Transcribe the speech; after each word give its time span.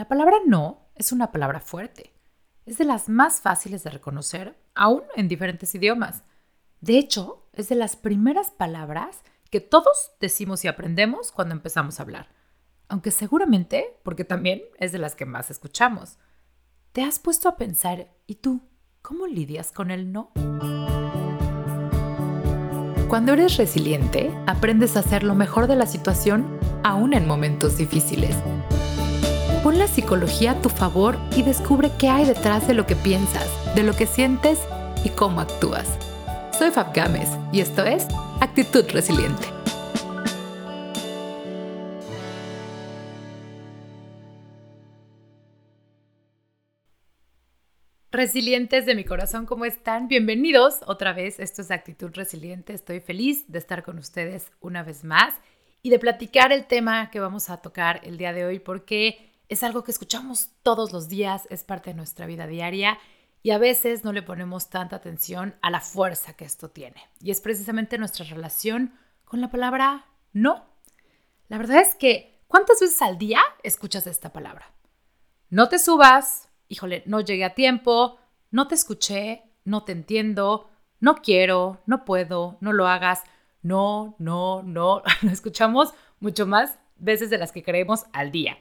La 0.00 0.08
palabra 0.08 0.38
no 0.46 0.88
es 0.94 1.12
una 1.12 1.30
palabra 1.30 1.60
fuerte. 1.60 2.14
Es 2.64 2.78
de 2.78 2.86
las 2.86 3.10
más 3.10 3.42
fáciles 3.42 3.84
de 3.84 3.90
reconocer, 3.90 4.56
aún 4.74 5.02
en 5.14 5.28
diferentes 5.28 5.74
idiomas. 5.74 6.22
De 6.80 6.96
hecho, 6.96 7.46
es 7.52 7.68
de 7.68 7.74
las 7.74 7.96
primeras 7.96 8.50
palabras 8.50 9.20
que 9.50 9.60
todos 9.60 10.12
decimos 10.18 10.64
y 10.64 10.68
aprendemos 10.68 11.32
cuando 11.32 11.54
empezamos 11.54 12.00
a 12.00 12.04
hablar. 12.04 12.30
Aunque 12.88 13.10
seguramente, 13.10 13.98
porque 14.02 14.24
también 14.24 14.62
es 14.78 14.90
de 14.92 14.96
las 14.96 15.14
que 15.14 15.26
más 15.26 15.50
escuchamos. 15.50 16.16
¿Te 16.92 17.02
has 17.02 17.18
puesto 17.18 17.50
a 17.50 17.58
pensar, 17.58 18.08
¿y 18.26 18.36
tú 18.36 18.62
cómo 19.02 19.26
lidias 19.26 19.70
con 19.70 19.90
el 19.90 20.12
no? 20.12 20.32
Cuando 23.06 23.34
eres 23.34 23.58
resiliente, 23.58 24.34
aprendes 24.46 24.96
a 24.96 25.00
hacer 25.00 25.24
lo 25.24 25.34
mejor 25.34 25.66
de 25.66 25.76
la 25.76 25.84
situación 25.84 26.58
aún 26.84 27.12
en 27.12 27.26
momentos 27.26 27.76
difíciles. 27.76 28.34
Pon 29.62 29.78
la 29.78 29.86
psicología 29.88 30.52
a 30.52 30.62
tu 30.62 30.70
favor 30.70 31.18
y 31.36 31.42
descubre 31.42 31.90
qué 31.98 32.08
hay 32.08 32.24
detrás 32.24 32.66
de 32.66 32.72
lo 32.72 32.86
que 32.86 32.96
piensas, 32.96 33.46
de 33.74 33.82
lo 33.82 33.92
que 33.94 34.06
sientes 34.06 34.58
y 35.04 35.10
cómo 35.10 35.42
actúas. 35.42 35.98
Soy 36.58 36.70
Fab 36.70 36.94
Gámez 36.94 37.28
y 37.52 37.60
esto 37.60 37.84
es 37.84 38.06
Actitud 38.40 38.86
Resiliente. 38.90 39.46
Resilientes 48.10 48.86
de 48.86 48.94
mi 48.94 49.04
corazón, 49.04 49.44
¿cómo 49.44 49.66
están? 49.66 50.08
Bienvenidos 50.08 50.80
otra 50.86 51.12
vez. 51.12 51.38
Esto 51.38 51.60
es 51.60 51.70
Actitud 51.70 52.12
Resiliente. 52.14 52.72
Estoy 52.72 53.00
feliz 53.00 53.44
de 53.46 53.58
estar 53.58 53.82
con 53.82 53.98
ustedes 53.98 54.50
una 54.60 54.82
vez 54.82 55.04
más 55.04 55.34
y 55.82 55.90
de 55.90 55.98
platicar 55.98 56.50
el 56.50 56.64
tema 56.64 57.10
que 57.10 57.20
vamos 57.20 57.50
a 57.50 57.58
tocar 57.58 58.00
el 58.04 58.16
día 58.16 58.32
de 58.32 58.46
hoy 58.46 58.58
porque 58.58 59.29
es 59.50 59.64
algo 59.64 59.82
que 59.82 59.90
escuchamos 59.90 60.50
todos 60.62 60.92
los 60.92 61.08
días, 61.08 61.48
es 61.50 61.64
parte 61.64 61.90
de 61.90 61.96
nuestra 61.96 62.24
vida 62.24 62.46
diaria 62.46 62.98
y 63.42 63.50
a 63.50 63.58
veces 63.58 64.04
no 64.04 64.12
le 64.12 64.22
ponemos 64.22 64.70
tanta 64.70 64.94
atención 64.94 65.56
a 65.60 65.70
la 65.70 65.80
fuerza 65.80 66.34
que 66.34 66.44
esto 66.44 66.70
tiene. 66.70 67.02
Y 67.20 67.32
es 67.32 67.40
precisamente 67.40 67.98
nuestra 67.98 68.24
relación 68.24 68.94
con 69.24 69.40
la 69.40 69.50
palabra 69.50 70.06
no. 70.32 70.64
La 71.48 71.58
verdad 71.58 71.80
es 71.80 71.96
que, 71.96 72.40
¿cuántas 72.46 72.80
veces 72.80 73.02
al 73.02 73.18
día 73.18 73.40
escuchas 73.64 74.06
esta 74.06 74.32
palabra? 74.32 74.72
No 75.48 75.68
te 75.68 75.80
subas, 75.80 76.48
híjole, 76.68 77.02
no 77.06 77.20
llegué 77.20 77.44
a 77.44 77.54
tiempo, 77.56 78.20
no 78.52 78.68
te 78.68 78.76
escuché, 78.76 79.42
no 79.64 79.82
te 79.82 79.90
entiendo, 79.90 80.70
no 81.00 81.16
quiero, 81.16 81.80
no 81.86 82.04
puedo, 82.04 82.56
no 82.60 82.72
lo 82.72 82.86
hagas, 82.86 83.24
no, 83.62 84.14
no, 84.20 84.62
no. 84.62 85.02
Lo 85.22 85.30
escuchamos 85.32 85.92
mucho 86.20 86.46
más 86.46 86.78
veces 86.96 87.30
de 87.30 87.38
las 87.38 87.50
que 87.50 87.64
creemos 87.64 88.04
al 88.12 88.30
día. 88.30 88.56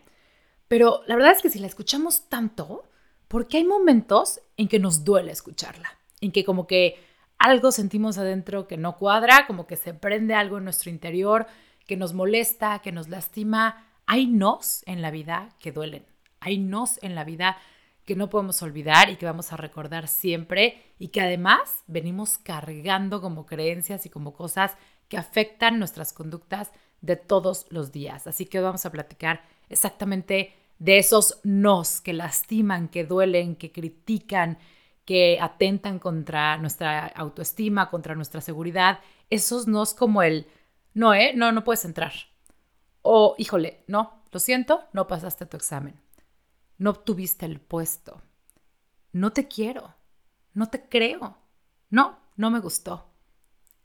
Pero 0.70 1.02
la 1.08 1.16
verdad 1.16 1.34
es 1.36 1.42
que 1.42 1.50
si 1.50 1.60
la 1.60 1.68
escuchamos 1.68 2.30
tanto, 2.30 2.84
porque 3.28 3.58
hay 3.58 3.66
momentos 3.66 4.40
en 4.56 4.70
que 4.70 4.80
nos 4.80 5.04
duele 5.04 5.32
escucharla, 5.32 5.98
en 6.22 6.32
que 6.32 6.46
como 6.46 6.68
que 6.68 7.04
algo 7.40 7.72
sentimos 7.72 8.18
adentro 8.18 8.68
que 8.68 8.78
no 8.78 8.96
cuadra, 8.96 9.46
como 9.48 9.68
que 9.68 9.76
se 9.76 9.94
prende 9.94 10.36
algo 10.36 10.60
en 10.60 10.64
nuestro 10.64 10.92
interior, 10.92 11.48
que 11.88 11.98
nos 11.98 12.14
molesta, 12.14 12.80
que 12.80 12.92
nos 12.92 13.10
lastima. 13.10 13.88
Hay 14.06 14.28
nos 14.28 14.84
en 14.86 15.02
la 15.02 15.10
vida 15.10 15.50
que 15.60 15.72
duelen, 15.72 16.06
hay 16.40 16.60
nos 16.60 17.02
en 17.04 17.16
la 17.16 17.24
vida 17.24 17.58
que 18.06 18.16
no 18.16 18.30
podemos 18.30 18.62
olvidar 18.62 19.10
y 19.10 19.16
que 19.16 19.26
vamos 19.26 19.52
a 19.52 19.58
recordar 19.58 20.08
siempre 20.08 20.84
y 21.00 21.10
que 21.10 21.22
además 21.22 21.84
venimos 21.88 22.38
cargando 22.38 23.22
como 23.22 23.46
creencias 23.46 24.06
y 24.06 24.10
como 24.10 24.34
cosas 24.34 24.76
que 25.08 25.18
afectan 25.18 25.80
nuestras 25.80 26.14
conductas 26.14 26.72
de 27.02 27.16
todos 27.16 27.66
los 27.70 27.92
días. 27.92 28.28
Así 28.28 28.46
que 28.46 28.60
vamos 28.60 28.86
a 28.86 28.92
platicar 28.92 29.44
exactamente 29.70 30.54
de 30.80 30.98
esos 30.98 31.40
nos 31.44 32.02
que 32.02 32.14
lastiman, 32.14 32.88
que 32.88 33.04
duelen, 33.04 33.56
que 33.56 33.72
critican, 33.72 34.58
que 35.06 35.40
atentan 35.42 36.00
contra 36.00 36.58
nuestra 36.58 37.08
autoestima, 37.08 37.90
contra 37.90 38.16
nuestra 38.16 38.42
seguridad. 38.42 39.00
Esos 39.30 39.68
nos 39.68 39.94
como 39.94 40.22
el, 40.24 40.48
no, 40.94 41.14
¿eh? 41.14 41.34
No, 41.36 41.52
no 41.52 41.64
puedes 41.64 41.86
entrar. 41.86 42.14
O, 43.02 43.36
híjole, 43.38 43.84
no, 43.88 44.24
lo 44.32 44.40
siento, 44.40 44.84
no 44.94 45.08
pasaste 45.08 45.46
tu 45.46 45.58
examen. 45.58 46.00
No 46.78 46.92
obtuviste 46.92 47.46
el 47.46 47.60
puesto. 47.60 48.22
No 49.12 49.32
te 49.34 49.48
quiero. 49.48 49.96
No 50.54 50.70
te 50.70 50.88
creo. 50.88 51.38
No, 51.90 52.20
no 52.36 52.52
me 52.52 52.60
gustó. 52.60 53.09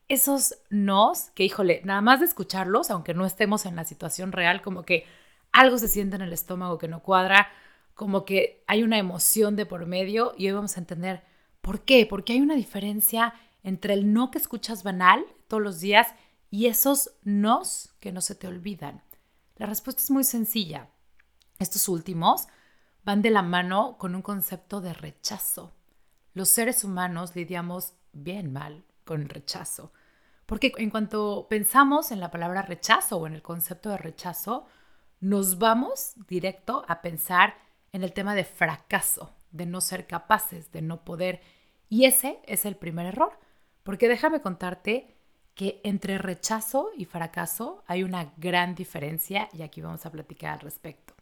Esos 0.09 0.57
nos 0.69 1.31
que, 1.31 1.45
híjole, 1.45 1.81
nada 1.85 2.03
más 2.03 2.21
de 2.21 2.27
escucharlos, 2.27 2.91
aunque 2.91 3.15
no 3.15 3.25
estemos 3.25 3.65
en 3.65 3.77
la 3.77 3.85
situación 3.85 4.33
real, 4.33 4.61
como 4.61 4.83
que 4.83 5.07
algo 5.51 5.79
se 5.79 5.89
siente 5.89 6.17
en 6.17 6.23
el 6.23 6.33
estómago 6.33 6.79
que 6.79 6.89
no 6.89 7.03
cuadra, 7.03 7.49
como 7.95 8.25
que 8.25 8.63
hay 8.67 8.83
una 8.83 8.99
emoción 8.99 9.57
de 9.57 9.67
por 9.67 9.87
medio 9.87 10.35
y 10.37 10.49
hoy 10.49 10.53
vamos 10.53 10.77
a 10.77 10.81
entender 10.81 11.23
por 11.61 11.83
qué, 11.83 12.07
porque 12.07 12.35
hay 12.35 12.41
una 12.41 12.55
diferencia 12.55 13.35
entre 13.63 13.95
el 13.95 14.13
no 14.13 14.31
que 14.31 14.39
escuchas 14.39 14.83
banal 14.83 15.25
todos 15.49 15.63
los 15.63 15.81
días 15.81 16.09
y 16.51 16.67
esos 16.67 17.13
nos 17.23 17.95
que 18.01 18.13
no 18.13 18.21
se 18.21 18.35
te 18.35 18.47
olvidan. 18.47 19.03
La 19.57 19.67
respuesta 19.67 20.03
es 20.03 20.11
muy 20.11 20.25
sencilla. 20.25 20.91
Estos 21.59 21.89
últimos 21.89 22.49
van 23.05 23.23
de 23.23 23.31
la 23.31 23.43
mano 23.43 23.97
con 23.97 24.15
un 24.15 24.23
concepto 24.23 24.81
de 24.81 24.93
rechazo. 24.93 25.73
Los 26.35 26.49
seres 26.49 26.85
humanos 26.85 27.35
lidiamos 27.35 27.95
bien 28.13 28.53
mal 28.53 28.85
con 29.05 29.29
rechazo, 29.29 29.93
porque 30.47 30.73
en 30.77 30.91
cuanto 30.91 31.47
pensamos 31.49 32.11
en 32.11 32.21
la 32.21 32.31
palabra 32.31 32.63
rechazo 32.63 33.19
o 33.19 33.27
en 33.27 33.35
el 33.35 33.43
concepto 33.43 33.91
de 33.91 33.99
rechazo, 33.99 34.67
nos 35.21 35.59
vamos 35.59 36.15
directo 36.29 36.85
a 36.89 37.01
pensar 37.01 37.57
en 37.93 38.03
el 38.03 38.13
tema 38.13 38.35
de 38.35 38.45
fracaso, 38.45 39.35
de 39.51 39.67
no 39.67 39.81
ser 39.81 40.07
capaces, 40.07 40.71
de 40.73 40.83
no 40.83 41.05
poder. 41.05 41.41
Y 41.89 42.05
ese 42.05 42.41
es 42.45 42.67
el 42.67 42.77
primer 42.77 43.07
error, 43.07 43.39
porque 43.85 44.09
déjame 44.09 44.41
contarte 44.41 45.17
que 45.55 45.81
entre 45.85 46.19
rechazo 46.19 46.91
y 46.97 47.05
fracaso 47.05 47.85
hay 47.87 48.03
una 48.03 48.33
gran 48.37 48.75
diferencia 48.75 49.49
y 49.53 49.63
aquí 49.63 49.81
vamos 49.81 50.05
a 50.05 50.11
platicar 50.11 50.55
al 50.55 50.61
respecto. 50.61 51.15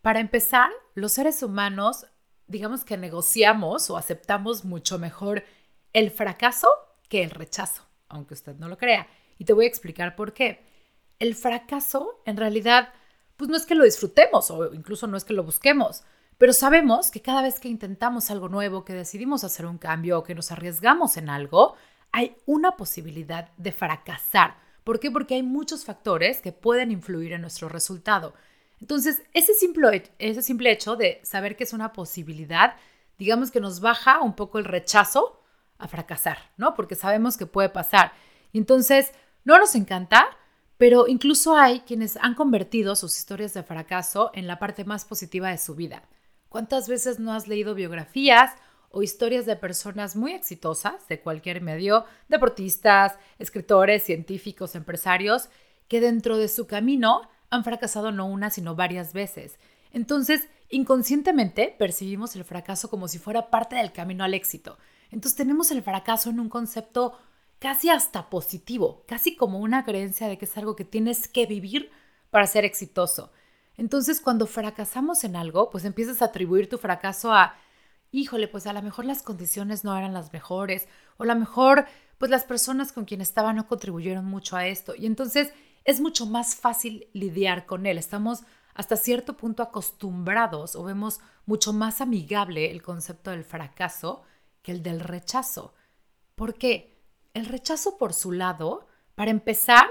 Para 0.00 0.20
empezar, 0.20 0.70
los 0.94 1.12
seres 1.12 1.42
humanos, 1.42 2.06
digamos 2.46 2.84
que 2.84 2.96
negociamos 2.96 3.90
o 3.90 3.96
aceptamos 3.96 4.64
mucho 4.64 4.98
mejor 4.98 5.44
el 5.92 6.10
fracaso 6.10 6.68
que 7.12 7.22
el 7.22 7.28
rechazo, 7.28 7.82
aunque 8.08 8.32
usted 8.32 8.56
no 8.56 8.68
lo 8.70 8.78
crea. 8.78 9.06
Y 9.36 9.44
te 9.44 9.52
voy 9.52 9.66
a 9.66 9.68
explicar 9.68 10.16
por 10.16 10.32
qué. 10.32 10.64
El 11.18 11.34
fracaso 11.34 12.22
en 12.24 12.38
realidad 12.38 12.88
pues 13.36 13.50
no 13.50 13.56
es 13.58 13.66
que 13.66 13.74
lo 13.74 13.84
disfrutemos 13.84 14.50
o 14.50 14.72
incluso 14.72 15.06
no 15.06 15.18
es 15.18 15.24
que 15.24 15.34
lo 15.34 15.44
busquemos, 15.44 16.04
pero 16.38 16.54
sabemos 16.54 17.10
que 17.10 17.20
cada 17.20 17.42
vez 17.42 17.60
que 17.60 17.68
intentamos 17.68 18.30
algo 18.30 18.48
nuevo, 18.48 18.86
que 18.86 18.94
decidimos 18.94 19.44
hacer 19.44 19.66
un 19.66 19.76
cambio 19.76 20.18
o 20.18 20.22
que 20.22 20.34
nos 20.34 20.52
arriesgamos 20.52 21.18
en 21.18 21.28
algo, 21.28 21.76
hay 22.12 22.34
una 22.46 22.78
posibilidad 22.78 23.50
de 23.58 23.72
fracasar. 23.72 24.56
¿Por 24.82 24.98
qué? 24.98 25.10
Porque 25.10 25.34
hay 25.34 25.42
muchos 25.42 25.84
factores 25.84 26.40
que 26.40 26.52
pueden 26.52 26.90
influir 26.90 27.34
en 27.34 27.42
nuestro 27.42 27.68
resultado. 27.68 28.32
Entonces, 28.80 29.22
ese 29.34 29.52
simple, 29.52 30.10
ese 30.18 30.40
simple 30.40 30.72
hecho 30.72 30.96
de 30.96 31.20
saber 31.24 31.56
que 31.56 31.64
es 31.64 31.74
una 31.74 31.92
posibilidad, 31.92 32.76
digamos 33.18 33.50
que 33.50 33.60
nos 33.60 33.80
baja 33.80 34.22
un 34.22 34.34
poco 34.34 34.58
el 34.58 34.64
rechazo 34.64 35.41
a 35.82 35.88
fracasar, 35.88 36.38
¿no? 36.56 36.74
Porque 36.74 36.94
sabemos 36.94 37.36
que 37.36 37.46
puede 37.46 37.68
pasar. 37.68 38.12
Entonces, 38.52 39.12
no 39.44 39.58
nos 39.58 39.74
encanta, 39.74 40.28
pero 40.78 41.06
incluso 41.08 41.56
hay 41.56 41.80
quienes 41.80 42.16
han 42.16 42.34
convertido 42.34 42.96
sus 42.96 43.16
historias 43.16 43.54
de 43.54 43.62
fracaso 43.62 44.30
en 44.34 44.46
la 44.46 44.58
parte 44.58 44.84
más 44.84 45.04
positiva 45.04 45.48
de 45.50 45.58
su 45.58 45.74
vida. 45.74 46.02
¿Cuántas 46.48 46.88
veces 46.88 47.18
no 47.18 47.32
has 47.32 47.48
leído 47.48 47.74
biografías 47.74 48.52
o 48.90 49.02
historias 49.02 49.46
de 49.46 49.56
personas 49.56 50.16
muy 50.16 50.32
exitosas 50.32 51.08
de 51.08 51.20
cualquier 51.20 51.62
medio, 51.62 52.04
deportistas, 52.28 53.18
escritores, 53.38 54.02
científicos, 54.02 54.74
empresarios, 54.74 55.48
que 55.88 56.00
dentro 56.00 56.36
de 56.36 56.48
su 56.48 56.66
camino 56.66 57.22
han 57.50 57.64
fracasado 57.64 58.12
no 58.12 58.26
una, 58.26 58.50
sino 58.50 58.74
varias 58.74 59.12
veces? 59.12 59.58
Entonces, 59.92 60.48
inconscientemente 60.68 61.74
percibimos 61.78 62.36
el 62.36 62.44
fracaso 62.44 62.90
como 62.90 63.08
si 63.08 63.18
fuera 63.18 63.50
parte 63.50 63.76
del 63.76 63.92
camino 63.92 64.24
al 64.24 64.34
éxito. 64.34 64.78
Entonces 65.12 65.36
tenemos 65.36 65.70
el 65.70 65.82
fracaso 65.82 66.30
en 66.30 66.40
un 66.40 66.48
concepto 66.48 67.16
casi 67.58 67.90
hasta 67.90 68.28
positivo, 68.28 69.04
casi 69.06 69.36
como 69.36 69.60
una 69.60 69.84
creencia 69.84 70.26
de 70.26 70.38
que 70.38 70.46
es 70.46 70.56
algo 70.56 70.74
que 70.74 70.84
tienes 70.84 71.28
que 71.28 71.46
vivir 71.46 71.92
para 72.30 72.46
ser 72.46 72.64
exitoso. 72.64 73.30
Entonces, 73.76 74.20
cuando 74.20 74.46
fracasamos 74.46 75.22
en 75.22 75.36
algo, 75.36 75.70
pues 75.70 75.84
empiezas 75.84 76.22
a 76.22 76.26
atribuir 76.26 76.68
tu 76.68 76.78
fracaso 76.78 77.32
a, 77.32 77.54
híjole, 78.10 78.48
pues 78.48 78.66
a 78.66 78.72
lo 78.72 78.82
mejor 78.82 79.04
las 79.04 79.22
condiciones 79.22 79.84
no 79.84 79.96
eran 79.96 80.14
las 80.14 80.32
mejores, 80.32 80.88
o 81.18 81.22
a 81.22 81.26
lo 81.26 81.36
mejor, 81.36 81.86
pues 82.18 82.30
las 82.30 82.44
personas 82.44 82.90
con 82.92 83.04
quien 83.04 83.20
estaba 83.20 83.52
no 83.52 83.68
contribuyeron 83.68 84.24
mucho 84.24 84.56
a 84.56 84.66
esto. 84.66 84.94
Y 84.96 85.06
entonces 85.06 85.52
es 85.84 86.00
mucho 86.00 86.26
más 86.26 86.56
fácil 86.56 87.08
lidiar 87.12 87.66
con 87.66 87.86
él. 87.86 87.98
Estamos 87.98 88.44
hasta 88.74 88.96
cierto 88.96 89.36
punto 89.36 89.62
acostumbrados 89.62 90.74
o 90.74 90.84
vemos 90.84 91.20
mucho 91.44 91.72
más 91.72 92.00
amigable 92.00 92.70
el 92.70 92.82
concepto 92.82 93.30
del 93.30 93.44
fracaso 93.44 94.24
que 94.62 94.72
el 94.72 94.82
del 94.82 95.00
rechazo. 95.00 95.74
¿Por 96.34 96.54
qué? 96.54 96.98
El 97.34 97.46
rechazo 97.46 97.98
por 97.98 98.14
su 98.14 98.32
lado, 98.32 98.86
para 99.14 99.30
empezar, 99.30 99.86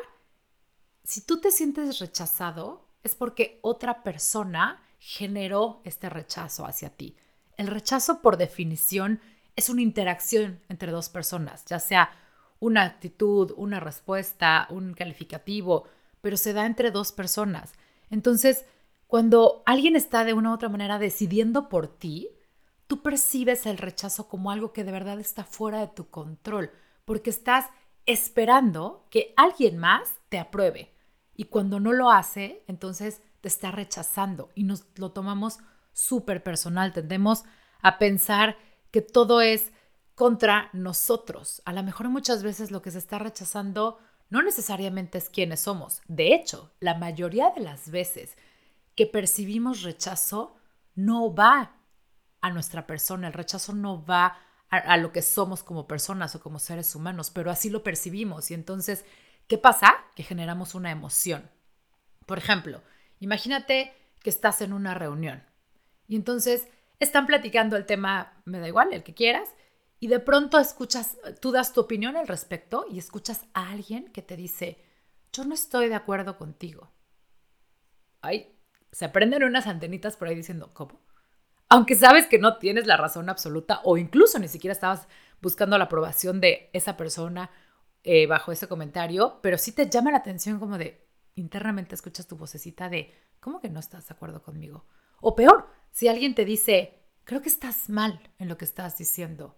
si 1.03 1.21
tú 1.21 1.39
te 1.39 1.51
sientes 1.51 1.99
rechazado, 1.99 2.87
es 3.03 3.15
porque 3.15 3.59
otra 3.61 4.03
persona 4.03 4.83
generó 4.99 5.81
este 5.83 6.09
rechazo 6.09 6.65
hacia 6.65 6.89
ti. 6.89 7.15
El 7.57 7.67
rechazo, 7.67 8.21
por 8.21 8.37
definición, 8.37 9.19
es 9.55 9.69
una 9.69 9.81
interacción 9.81 10.61
entre 10.69 10.91
dos 10.91 11.09
personas, 11.09 11.65
ya 11.65 11.79
sea 11.79 12.11
una 12.59 12.83
actitud, 12.83 13.53
una 13.57 13.79
respuesta, 13.79 14.67
un 14.69 14.93
calificativo, 14.93 15.85
pero 16.21 16.37
se 16.37 16.53
da 16.53 16.65
entre 16.65 16.91
dos 16.91 17.11
personas. 17.11 17.73
Entonces, 18.09 18.65
cuando 19.07 19.63
alguien 19.65 19.95
está 19.95 20.23
de 20.23 20.33
una 20.33 20.51
u 20.51 20.53
otra 20.53 20.69
manera 20.69 20.99
decidiendo 20.99 21.67
por 21.67 21.87
ti, 21.87 22.29
tú 22.91 23.01
percibes 23.01 23.67
el 23.67 23.77
rechazo 23.77 24.27
como 24.27 24.51
algo 24.51 24.73
que 24.73 24.83
de 24.83 24.91
verdad 24.91 25.17
está 25.21 25.45
fuera 25.45 25.79
de 25.79 25.87
tu 25.87 26.09
control, 26.09 26.71
porque 27.05 27.29
estás 27.29 27.67
esperando 28.05 29.07
que 29.09 29.33
alguien 29.37 29.77
más 29.77 30.15
te 30.27 30.37
apruebe. 30.37 30.93
Y 31.33 31.45
cuando 31.45 31.79
no 31.79 31.93
lo 31.93 32.11
hace, 32.11 32.65
entonces 32.67 33.21
te 33.39 33.47
está 33.47 33.71
rechazando 33.71 34.49
y 34.55 34.65
nos 34.65 34.87
lo 34.97 35.13
tomamos 35.13 35.59
súper 35.93 36.43
personal. 36.43 36.91
Tendemos 36.91 37.45
a 37.81 37.97
pensar 37.97 38.57
que 38.91 39.01
todo 39.01 39.39
es 39.39 39.71
contra 40.13 40.69
nosotros. 40.73 41.61
A 41.63 41.71
lo 41.71 41.83
mejor 41.83 42.09
muchas 42.09 42.43
veces 42.43 42.71
lo 42.71 42.81
que 42.81 42.91
se 42.91 42.97
está 42.97 43.19
rechazando 43.19 43.99
no 44.29 44.41
necesariamente 44.41 45.17
es 45.17 45.29
quiénes 45.29 45.61
somos. 45.61 46.01
De 46.09 46.35
hecho, 46.35 46.73
la 46.81 46.95
mayoría 46.95 47.51
de 47.51 47.61
las 47.61 47.89
veces 47.89 48.35
que 48.95 49.05
percibimos 49.05 49.83
rechazo 49.83 50.57
no 50.93 51.33
va 51.33 51.77
a 52.41 52.49
nuestra 52.49 52.87
persona, 52.87 53.27
el 53.27 53.33
rechazo 53.33 53.73
no 53.73 54.05
va 54.05 54.37
a, 54.69 54.97
lo 54.97 55.11
que 55.11 55.21
somos 55.21 55.63
como 55.63 55.87
personas 55.87 56.33
o 56.35 56.41
como 56.41 56.57
seres 56.57 56.95
humanos, 56.95 57.29
pero 57.29 57.51
así 57.51 57.69
lo 57.69 57.83
percibimos. 57.83 58.51
Y 58.51 58.53
entonces, 58.53 59.05
¿qué 59.47 59.57
pasa? 59.57 59.95
Que 60.15 60.23
generamos 60.23 60.75
una 60.75 60.91
emoción. 60.91 61.49
Por 62.25 62.37
ejemplo, 62.37 62.81
imagínate 63.19 63.93
que 64.21 64.29
estás 64.29 64.61
en 64.61 64.71
una 64.71 64.93
reunión 64.93 65.43
y 66.07 66.15
entonces 66.15 66.67
están 66.99 67.25
platicando 67.25 67.75
el 67.75 67.85
tema, 67.85 68.41
me 68.45 68.59
da 68.59 68.67
igual, 68.67 68.93
el 68.93 69.03
que 69.03 69.13
quieras, 69.13 69.49
y 69.99 70.07
de 70.07 70.19
pronto 70.19 70.57
escuchas, 70.59 71.17
tú 71.41 71.51
das 71.51 71.73
tu 71.73 71.81
opinión 71.81 72.15
al 72.15 72.27
respecto 72.27 72.85
y 72.89 72.97
escuchas 72.97 73.45
a 73.53 73.69
alguien 73.71 74.11
que 74.11 74.21
te 74.21 74.35
dice, 74.35 74.83
yo 75.33 75.43
no 75.43 75.53
estoy 75.53 75.89
de 75.89 75.95
acuerdo 75.95 76.37
contigo. 76.37 76.91
Ay, 78.21 78.57
se 78.91 79.09
prenden 79.09 79.43
unas 79.43 79.67
antenitas 79.67 80.17
por 80.17 80.27
ahí 80.27 80.35
diciendo, 80.35 80.73
¿cómo? 80.73 81.01
Aunque 81.71 81.95
sabes 81.95 82.27
que 82.27 82.37
no 82.37 82.57
tienes 82.57 82.85
la 82.85 82.97
razón 82.97 83.29
absoluta 83.29 83.81
o 83.83 83.97
incluso 83.97 84.37
ni 84.39 84.47
siquiera 84.47 84.73
estabas 84.73 85.07
buscando 85.41 85.77
la 85.77 85.85
aprobación 85.85 86.39
de 86.39 86.69
esa 86.73 86.97
persona 86.97 87.49
eh, 88.03 88.27
bajo 88.27 88.51
ese 88.51 88.67
comentario, 88.67 89.39
pero 89.41 89.57
sí 89.57 89.71
te 89.71 89.89
llama 89.89 90.11
la 90.11 90.17
atención 90.17 90.59
como 90.59 90.77
de 90.77 91.07
internamente 91.35 91.95
escuchas 91.95 92.27
tu 92.27 92.35
vocecita 92.35 92.89
de, 92.89 93.13
¿cómo 93.39 93.59
que 93.59 93.69
no 93.69 93.79
estás 93.79 94.07
de 94.07 94.13
acuerdo 94.13 94.43
conmigo? 94.43 94.85
O 95.21 95.35
peor, 95.35 95.67
si 95.91 96.07
alguien 96.07 96.35
te 96.35 96.45
dice, 96.45 96.99
creo 97.23 97.41
que 97.41 97.49
estás 97.49 97.89
mal 97.89 98.19
en 98.37 98.49
lo 98.49 98.57
que 98.57 98.65
estás 98.65 98.97
diciendo 98.97 99.55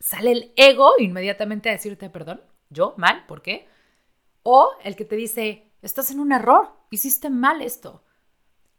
sale 0.00 0.32
el 0.32 0.52
ego 0.56 0.94
inmediatamente 0.98 1.68
a 1.68 1.72
decirte, 1.72 2.10
perdón, 2.10 2.40
yo 2.70 2.94
mal, 2.96 3.26
¿por 3.26 3.42
qué? 3.42 3.68
O 4.42 4.70
el 4.82 4.96
que 4.96 5.04
te 5.04 5.16
dice, 5.16 5.72
estás 5.82 6.10
en 6.10 6.20
un 6.20 6.32
error, 6.32 6.72
hiciste 6.90 7.30
mal 7.30 7.62
esto. 7.62 8.04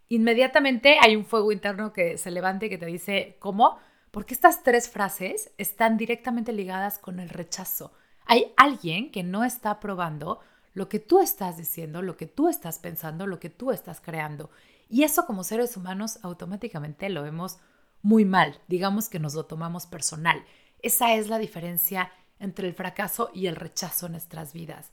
Inmediatamente 0.10 0.98
hay 1.02 1.16
un 1.16 1.26
fuego 1.26 1.52
interno 1.52 1.94
que 1.94 2.18
se 2.18 2.32
levante 2.32 2.68
y 2.68 2.70
que 2.70 2.78
te 2.78 2.86
dice, 2.86 3.36
¿cómo? 3.40 3.78
Porque 4.12 4.34
estas 4.34 4.64
tres 4.64 4.90
frases 4.90 5.52
están 5.58 5.98
directamente 5.98 6.54
ligadas 6.54 6.98
con 6.98 7.20
el 7.20 7.30
rechazo. 7.30 7.92
Hay 8.26 8.54
alguien 8.58 9.12
que 9.12 9.24
no 9.24 9.44
está 9.44 9.72
aprobando 9.72 10.40
lo 10.74 10.90
que 10.90 11.00
tú 11.00 11.20
estás 11.20 11.58
diciendo, 11.58 12.02
lo 12.02 12.18
que 12.18 12.28
tú 12.28 12.48
estás 12.48 12.80
pensando, 12.80 13.26
lo 13.26 13.40
que 13.40 13.50
tú 13.50 13.72
estás 13.72 14.00
creando. 14.00 14.50
Y 14.90 15.04
eso 15.04 15.26
como 15.26 15.44
seres 15.44 15.76
humanos 15.76 16.20
automáticamente 16.22 17.10
lo 17.10 17.24
vemos 17.24 17.60
muy 18.02 18.26
mal, 18.26 18.62
digamos 18.68 19.10
que 19.10 19.20
nos 19.20 19.34
lo 19.34 19.46
tomamos 19.46 19.88
personal. 19.88 20.44
Esa 20.82 21.16
es 21.16 21.28
la 21.28 21.40
diferencia 21.40 22.12
entre 22.40 22.68
el 22.68 22.74
fracaso 22.74 23.32
y 23.34 23.48
el 23.48 23.56
rechazo 23.56 24.06
en 24.06 24.14
nuestras 24.14 24.54
vidas. 24.54 24.92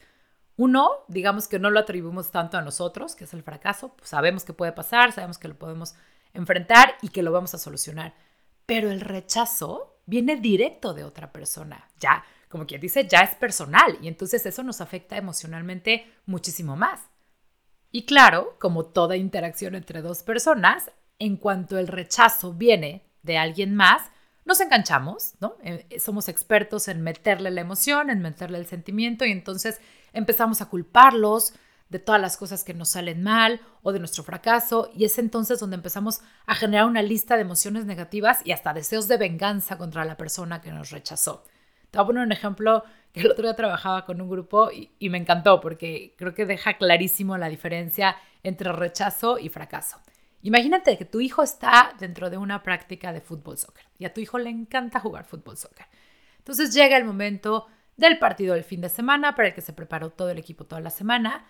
Uno, 0.56 1.04
digamos 1.08 1.48
que 1.48 1.58
no 1.58 1.70
lo 1.70 1.80
atribuimos 1.80 2.30
tanto 2.30 2.56
a 2.56 2.62
nosotros, 2.62 3.16
que 3.16 3.24
es 3.24 3.34
el 3.34 3.42
fracaso, 3.42 3.94
pues 3.96 4.10
sabemos 4.10 4.44
que 4.44 4.52
puede 4.52 4.72
pasar, 4.72 5.12
sabemos 5.12 5.38
que 5.38 5.48
lo 5.48 5.58
podemos 5.58 5.94
enfrentar 6.32 6.94
y 7.02 7.08
que 7.08 7.22
lo 7.22 7.32
vamos 7.32 7.54
a 7.54 7.58
solucionar. 7.58 8.14
Pero 8.66 8.90
el 8.90 9.00
rechazo 9.00 9.98
viene 10.06 10.36
directo 10.36 10.94
de 10.94 11.04
otra 11.04 11.32
persona, 11.32 11.88
ya, 11.98 12.24
como 12.48 12.66
quien 12.66 12.80
dice, 12.80 13.08
ya 13.08 13.20
es 13.20 13.34
personal 13.34 13.98
y 14.00 14.08
entonces 14.08 14.46
eso 14.46 14.62
nos 14.62 14.80
afecta 14.80 15.16
emocionalmente 15.16 16.06
muchísimo 16.26 16.76
más. 16.76 17.00
Y 17.90 18.06
claro, 18.06 18.56
como 18.60 18.86
toda 18.86 19.16
interacción 19.16 19.74
entre 19.74 20.02
dos 20.02 20.22
personas, 20.22 20.90
en 21.18 21.36
cuanto 21.36 21.78
el 21.78 21.88
rechazo 21.88 22.52
viene 22.52 23.06
de 23.22 23.38
alguien 23.38 23.74
más, 23.74 24.02
nos 24.44 24.60
enganchamos, 24.60 25.34
¿no? 25.40 25.56
Eh, 25.62 25.98
somos 25.98 26.28
expertos 26.28 26.88
en 26.88 27.02
meterle 27.02 27.50
la 27.50 27.60
emoción, 27.60 28.10
en 28.10 28.20
meterle 28.20 28.58
el 28.58 28.66
sentimiento 28.66 29.24
y 29.24 29.32
entonces 29.32 29.80
empezamos 30.14 30.60
a 30.60 30.70
culparlos 30.70 31.52
de 31.90 31.98
todas 31.98 32.20
las 32.20 32.36
cosas 32.36 32.64
que 32.64 32.74
nos 32.74 32.90
salen 32.90 33.22
mal 33.22 33.60
o 33.82 33.92
de 33.92 33.98
nuestro 33.98 34.24
fracaso 34.24 34.90
y 34.94 35.04
es 35.04 35.18
entonces 35.18 35.60
donde 35.60 35.76
empezamos 35.76 36.22
a 36.46 36.54
generar 36.54 36.86
una 36.86 37.02
lista 37.02 37.36
de 37.36 37.42
emociones 37.42 37.84
negativas 37.84 38.40
y 38.44 38.52
hasta 38.52 38.72
deseos 38.72 39.06
de 39.06 39.18
venganza 39.18 39.76
contra 39.76 40.04
la 40.04 40.16
persona 40.16 40.60
que 40.60 40.72
nos 40.72 40.90
rechazó. 40.90 41.44
Te 41.90 41.98
voy 41.98 42.04
a 42.04 42.06
poner 42.06 42.24
un 42.24 42.32
ejemplo 42.32 42.82
que 43.12 43.20
el 43.20 43.30
otro 43.30 43.44
día 43.44 43.54
trabajaba 43.54 44.04
con 44.04 44.20
un 44.20 44.28
grupo 44.28 44.70
y, 44.72 45.08
me 45.08 45.18
encantó 45.18 45.60
porque 45.60 46.14
creo 46.18 46.34
que 46.34 46.46
deja 46.46 46.74
clarísimo 46.78 47.38
la 47.38 47.48
diferencia 47.48 48.16
entre 48.42 48.72
rechazo 48.72 49.38
y 49.38 49.48
fracaso. 49.48 49.98
Imagínate 50.42 50.98
que 50.98 51.04
tu 51.04 51.20
hijo 51.20 51.42
está 51.42 51.94
dentro 51.98 52.28
de 52.28 52.36
una 52.36 52.62
práctica 52.62 53.12
de 53.12 53.20
fútbol 53.20 53.56
soccer 53.56 53.84
y 53.98 54.04
a 54.04 54.12
tu 54.12 54.20
hijo 54.20 54.38
le 54.38 54.50
encanta 54.50 54.98
jugar 54.98 55.24
fútbol 55.26 55.56
soccer. 55.56 55.86
Entonces 56.38 56.74
llega 56.74 56.96
el 56.96 57.04
momento 57.04 57.66
del 57.96 58.18
partido 58.18 58.54
del 58.54 58.64
fin 58.64 58.80
de 58.80 58.88
semana 58.88 59.34
para 59.34 59.48
el 59.48 59.54
que 59.54 59.60
se 59.60 59.72
preparó 59.72 60.10
todo 60.10 60.30
el 60.30 60.38
equipo 60.38 60.64
toda 60.64 60.80
la 60.80 60.90
semana 60.90 61.46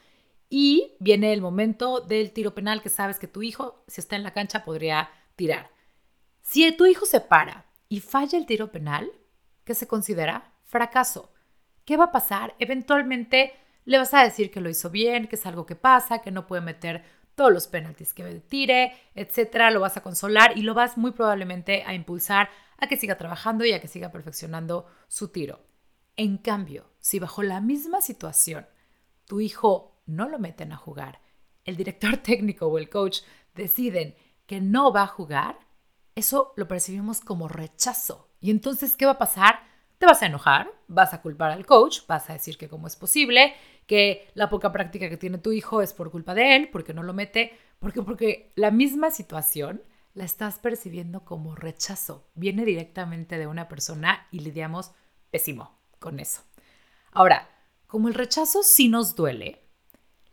y 0.51 0.95
viene 1.01 1.33
el 1.33 1.41
momento 1.41 2.01
del 2.01 2.33
tiro 2.33 2.55
penal 2.55 2.83
que 2.83 2.89
sabes 2.89 3.19
que 3.19 3.27
tu 3.27 3.43
hijo, 3.43 3.83
si 3.89 4.01
está 4.01 4.17
en 4.17 4.23
la 4.23 4.33
cancha, 4.33 4.65
podría 4.65 5.11
tirar. 5.37 5.71
Si 6.43 6.71
tu 6.73 6.87
hijo 6.87 7.07
se 7.07 7.21
para 7.21 7.67
y 7.89 8.01
falla 8.01 8.39
el 8.39 8.47
tiro 8.47 8.71
penal, 8.71 9.11
¿qué 9.65 9.75
se 9.75 9.89
considera? 9.89 10.53
Fracaso. 10.65 11.33
¿Qué 11.85 11.97
va 11.97 12.05
a 12.05 12.13
pasar? 12.13 12.55
Eventualmente 12.59 13.53
le 13.85 13.99
vas 13.99 14.15
a 14.15 14.23
decir 14.23 14.51
que 14.51 14.61
lo 14.61 14.71
hizo 14.71 14.91
bien, 14.91 15.27
que 15.27 15.37
es 15.37 15.47
algo 15.47 15.67
que 15.67 15.77
pasa, 15.77 16.21
que 16.21 16.31
no 16.31 16.47
puede 16.47 16.63
meter 16.63 17.05
todos 17.35 17.53
los 17.53 17.67
penaltis 17.67 18.15
que 18.15 18.25
tire, 18.49 18.93
etcétera, 19.15 19.71
lo 19.71 19.81
vas 19.81 19.97
a 19.97 20.03
consolar 20.03 20.57
y 20.57 20.63
lo 20.63 20.75
vas 20.75 20.97
muy 20.97 21.11
probablemente 21.11 21.83
a 21.85 21.95
impulsar 21.95 22.49
a 22.79 22.87
que 22.87 22.97
siga 22.97 23.17
trabajando 23.17 23.65
y 23.65 23.73
a 23.73 23.81
que 23.81 23.89
siga 23.89 24.11
perfeccionando 24.13 24.87
su 25.09 25.29
tiro. 25.29 25.61
En 26.17 26.39
cambio, 26.39 26.93
si 27.01 27.19
bajo 27.19 27.43
la 27.43 27.61
misma 27.61 28.01
situación 28.01 28.67
tu 29.25 29.41
hijo 29.41 30.01
no 30.07 30.29
lo 30.29 30.39
meten 30.39 30.73
a 30.73 30.77
jugar, 30.77 31.21
el 31.65 31.77
director 31.77 32.17
técnico 32.23 32.67
o 32.67 32.79
el 32.79 32.89
coach 32.89 33.21
deciden 33.55 34.15
que 34.47 34.61
no 34.61 34.93
va 34.93 35.03
a 35.03 35.09
jugar, 35.09 35.59
eso 36.15 36.53
lo 36.57 36.69
percibimos 36.69 37.21
como 37.21 37.49
rechazo. 37.49 38.31
Y 38.41 38.51
entonces, 38.51 38.95
¿qué 38.95 39.07
va 39.07 39.13
a 39.13 39.19
pasar? 39.19 39.61
Te 39.99 40.07
vas 40.07 40.23
a 40.23 40.27
enojar, 40.27 40.71
vas 40.87 41.15
a 41.15 41.23
culpar 41.23 41.51
al 41.51 41.67
coach, 41.67 42.01
vas 42.07 42.31
a 42.31 42.35
decir 42.35 42.59
que 42.59 42.69
cómo 42.69 42.87
es 42.87 42.95
posible, 42.95 43.55
que 43.87 44.29
la 44.35 44.51
poca 44.51 44.71
práctica 44.71 45.09
que 45.09 45.17
tiene 45.17 45.39
tu 45.39 45.51
hijo 45.51 45.83
es 45.83 45.93
por 45.93 46.11
culpa 46.11 46.35
de 46.35 46.55
él, 46.55 46.69
porque 46.71 46.95
no 46.95 47.03
lo 47.03 47.15
mete, 47.15 47.59
porque 47.81 48.03
porque 48.03 48.53
la 48.55 48.71
misma 48.71 49.11
situación 49.11 49.83
la 50.13 50.25
estás 50.25 50.61
percibiendo 50.61 51.25
como 51.25 51.57
rechazo, 51.57 52.29
viene 52.35 52.65
directamente 52.65 53.37
de 53.37 53.49
una 53.49 53.67
persona 53.67 54.29
y 54.31 54.41
lidiamos 54.41 54.93
pésimo 55.31 55.84
con 56.05 56.21
eso. 56.21 56.43
Ahora, 57.13 57.49
como 57.87 58.09
el 58.09 58.15
rechazo 58.15 58.63
sí 58.63 58.91
nos 58.91 59.17
duele, 59.17 59.63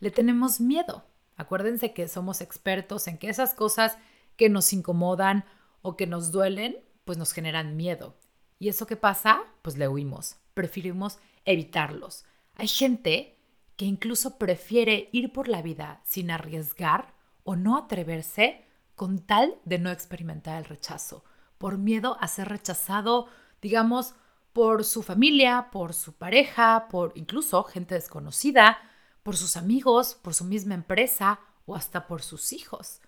le 0.00 0.10
tenemos 0.10 0.60
miedo. 0.60 1.06
Acuérdense 1.36 1.94
que 1.94 2.08
somos 2.08 2.42
expertos 2.42 3.08
en 3.08 3.16
que 3.16 3.30
esas 3.30 3.54
cosas 3.54 3.96
que 4.36 4.50
nos 4.50 4.74
incomodan 4.74 5.46
o 5.80 5.96
que 5.96 6.06
nos 6.06 6.30
duelen, 6.30 6.76
pues 7.06 7.16
nos 7.16 7.32
generan 7.32 7.74
miedo. 7.74 8.18
¿Y 8.58 8.68
eso 8.68 8.86
qué 8.86 8.96
pasa? 8.96 9.40
Pues 9.62 9.78
le 9.78 9.88
huimos, 9.88 10.36
preferimos 10.52 11.18
evitarlos. 11.46 12.26
Hay 12.56 12.68
gente 12.68 13.38
que 13.76 13.86
incluso 13.86 14.36
prefiere 14.36 15.08
ir 15.10 15.32
por 15.32 15.48
la 15.48 15.62
vida 15.62 16.02
sin 16.04 16.30
arriesgar 16.30 17.14
o 17.44 17.56
no 17.56 17.78
atreverse 17.78 18.66
con 18.94 19.20
tal 19.20 19.54
de 19.64 19.78
no 19.78 19.90
experimentar 19.90 20.58
el 20.58 20.66
rechazo, 20.66 21.24
por 21.56 21.78
miedo 21.78 22.18
a 22.20 22.28
ser 22.28 22.50
rechazado, 22.50 23.26
digamos, 23.62 24.14
por 24.52 24.84
su 24.84 25.02
familia, 25.02 25.68
por 25.70 25.94
su 25.94 26.14
pareja, 26.14 26.88
por 26.90 27.12
incluso 27.14 27.62
gente 27.64 27.94
desconocida, 27.94 28.78
por 29.22 29.36
sus 29.36 29.56
amigos, 29.56 30.14
por 30.14 30.34
su 30.34 30.44
misma 30.44 30.74
empresa 30.74 31.40
o 31.66 31.74
hasta 31.74 32.06
por 32.06 32.22
sus 32.22 32.52
hijos. 32.52 33.00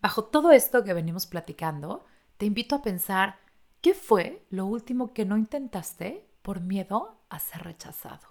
Bajo 0.00 0.24
todo 0.24 0.52
esto 0.52 0.84
que 0.84 0.94
venimos 0.94 1.26
platicando, 1.26 2.04
te 2.36 2.46
invito 2.46 2.76
a 2.76 2.82
pensar 2.82 3.38
qué 3.80 3.94
fue 3.94 4.46
lo 4.50 4.66
último 4.66 5.12
que 5.12 5.24
no 5.24 5.36
intentaste 5.36 6.26
por 6.42 6.60
miedo 6.60 7.20
a 7.28 7.38
ser 7.38 7.62
rechazado. 7.62 8.28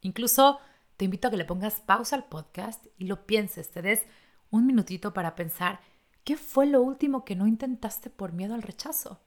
Incluso 0.00 0.60
te 0.96 1.06
invito 1.06 1.28
a 1.28 1.30
que 1.30 1.36
le 1.36 1.44
pongas 1.44 1.80
pausa 1.80 2.14
al 2.16 2.24
podcast 2.24 2.86
y 2.98 3.06
lo 3.06 3.26
pienses, 3.26 3.70
te 3.70 3.82
des 3.82 4.02
un 4.50 4.66
minutito 4.66 5.12
para 5.12 5.34
pensar 5.34 5.80
¿Qué 6.24 6.36
fue 6.36 6.66
lo 6.66 6.82
último 6.82 7.24
que 7.24 7.34
no 7.34 7.46
intentaste 7.46 8.10
por 8.10 8.32
miedo 8.32 8.54
al 8.54 8.62
rechazo? 8.62 9.20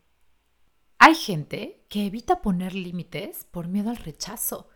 Hay 1.06 1.16
gente 1.16 1.84
que 1.90 2.06
evita 2.06 2.42
poner 2.42 2.74
límites 2.74 3.46
por 3.52 3.68
miedo 3.68 3.90
al 3.90 3.98
rechazo. 3.98 4.70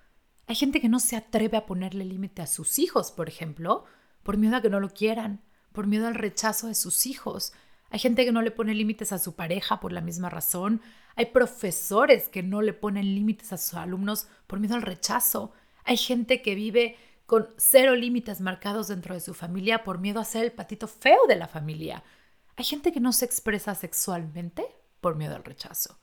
Hay 0.46 0.56
gente 0.56 0.82
que 0.82 0.90
no 0.90 1.00
se 1.00 1.16
atreve 1.16 1.56
a 1.56 1.66
ponerle 1.66 2.04
límite 2.04 2.42
a 2.42 2.48
sus 2.48 2.80
hijos, 2.80 3.14
por 3.14 3.30
ejemplo, 3.30 3.86
por 4.24 4.36
miedo 4.36 4.58
a 4.58 4.62
que 4.62 4.70
no 4.70 4.82
lo 4.82 4.90
quieran, 4.90 5.42
por 5.72 5.88
miedo 5.88 6.06
al 6.06 6.16
rechazo 6.16 6.68
de 6.68 6.76
sus 6.76 7.06
hijos. 7.06 7.54
Hay 7.92 8.00
gente 8.00 8.26
que 8.26 8.34
no 8.34 8.42
le 8.42 8.52
pone 8.52 8.76
límites 8.76 9.14
a 9.14 9.20
su 9.20 9.36
pareja 9.38 9.80
por 9.80 9.94
la 9.94 10.02
misma 10.02 10.30
razón. 10.30 10.82
Hay 11.16 11.28
profesores 11.28 12.28
que 12.28 12.44
no 12.44 12.62
le 12.62 12.74
ponen 12.74 13.16
límites 13.16 13.54
a 13.54 13.58
sus 13.58 13.76
alumnos 13.76 14.28
por 14.48 14.60
miedo 14.60 14.76
al 14.76 14.82
rechazo. 14.82 15.54
Hay 15.86 15.96
gente 15.96 16.42
que 16.42 16.56
vive 16.56 16.98
con 17.26 17.48
cero 17.56 17.96
límites 17.96 18.42
marcados 18.42 18.90
dentro 18.90 19.14
de 19.14 19.22
su 19.22 19.34
familia 19.34 19.86
por 19.86 20.00
miedo 20.00 20.20
a 20.20 20.26
ser 20.26 20.44
el 20.44 20.52
patito 20.52 20.90
feo 20.90 21.26
de 21.30 21.38
la 21.38 21.48
familia. 21.48 22.04
Hay 22.58 22.66
gente 22.66 22.92
que 22.92 23.00
no 23.00 23.14
se 23.14 23.24
expresa 23.24 23.76
sexualmente 23.76 24.66
por 25.00 25.16
miedo 25.16 25.34
al 25.34 25.46
rechazo. 25.46 25.98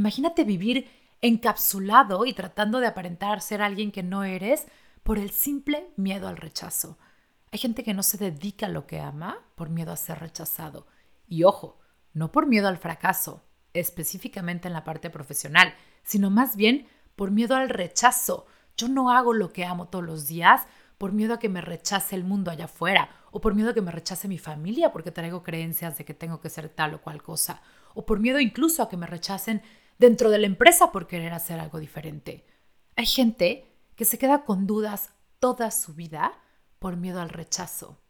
Imagínate 0.00 0.44
vivir 0.44 0.88
encapsulado 1.20 2.24
y 2.24 2.32
tratando 2.32 2.80
de 2.80 2.86
aparentar 2.86 3.42
ser 3.42 3.60
alguien 3.60 3.92
que 3.92 4.02
no 4.02 4.24
eres 4.24 4.66
por 5.02 5.18
el 5.18 5.30
simple 5.30 5.90
miedo 5.96 6.26
al 6.26 6.38
rechazo. 6.38 6.96
Hay 7.52 7.58
gente 7.58 7.84
que 7.84 7.92
no 7.92 8.02
se 8.02 8.16
dedica 8.16 8.64
a 8.64 8.70
lo 8.70 8.86
que 8.86 8.98
ama 8.98 9.36
por 9.56 9.68
miedo 9.68 9.92
a 9.92 9.98
ser 9.98 10.18
rechazado. 10.20 10.86
Y 11.28 11.44
ojo, 11.44 11.80
no 12.14 12.32
por 12.32 12.46
miedo 12.46 12.66
al 12.66 12.78
fracaso, 12.78 13.42
específicamente 13.74 14.68
en 14.68 14.72
la 14.72 14.84
parte 14.84 15.10
profesional, 15.10 15.74
sino 16.02 16.30
más 16.30 16.56
bien 16.56 16.86
por 17.14 17.30
miedo 17.30 17.54
al 17.54 17.68
rechazo, 17.68 18.46
yo 18.78 18.88
no 18.88 19.10
hago 19.10 19.34
lo 19.34 19.52
que 19.52 19.66
amo 19.66 19.88
todos 19.88 20.06
los 20.06 20.26
días 20.26 20.66
por 20.96 21.12
miedo 21.12 21.34
a 21.34 21.38
que 21.38 21.50
me 21.50 21.60
rechace 21.60 22.16
el 22.16 22.24
mundo 22.24 22.50
allá 22.50 22.64
afuera, 22.64 23.10
o 23.32 23.42
por 23.42 23.54
miedo 23.54 23.70
a 23.70 23.74
que 23.74 23.82
me 23.82 23.92
rechace 23.92 24.28
mi 24.28 24.38
familia 24.38 24.92
porque 24.92 25.10
traigo 25.10 25.42
creencias 25.42 25.98
de 25.98 26.06
que 26.06 26.14
tengo 26.14 26.40
que 26.40 26.48
ser 26.48 26.70
tal 26.70 26.94
o 26.94 27.02
cual 27.02 27.22
cosa, 27.22 27.60
o 27.92 28.06
por 28.06 28.18
miedo 28.18 28.40
incluso 28.40 28.82
a 28.82 28.88
que 28.88 28.96
me 28.96 29.06
rechacen 29.06 29.60
dentro 30.00 30.30
de 30.30 30.38
la 30.38 30.46
empresa 30.46 30.92
por 30.92 31.06
querer 31.06 31.34
hacer 31.34 31.60
algo 31.60 31.78
diferente. 31.78 32.46
Hay 32.96 33.04
gente 33.04 33.66
que 33.96 34.06
se 34.06 34.16
queda 34.16 34.46
con 34.46 34.66
dudas 34.66 35.10
toda 35.40 35.70
su 35.70 35.92
vida 35.92 36.32
por 36.78 36.96
miedo 36.96 37.20
al 37.20 37.28
rechazo. 37.28 38.00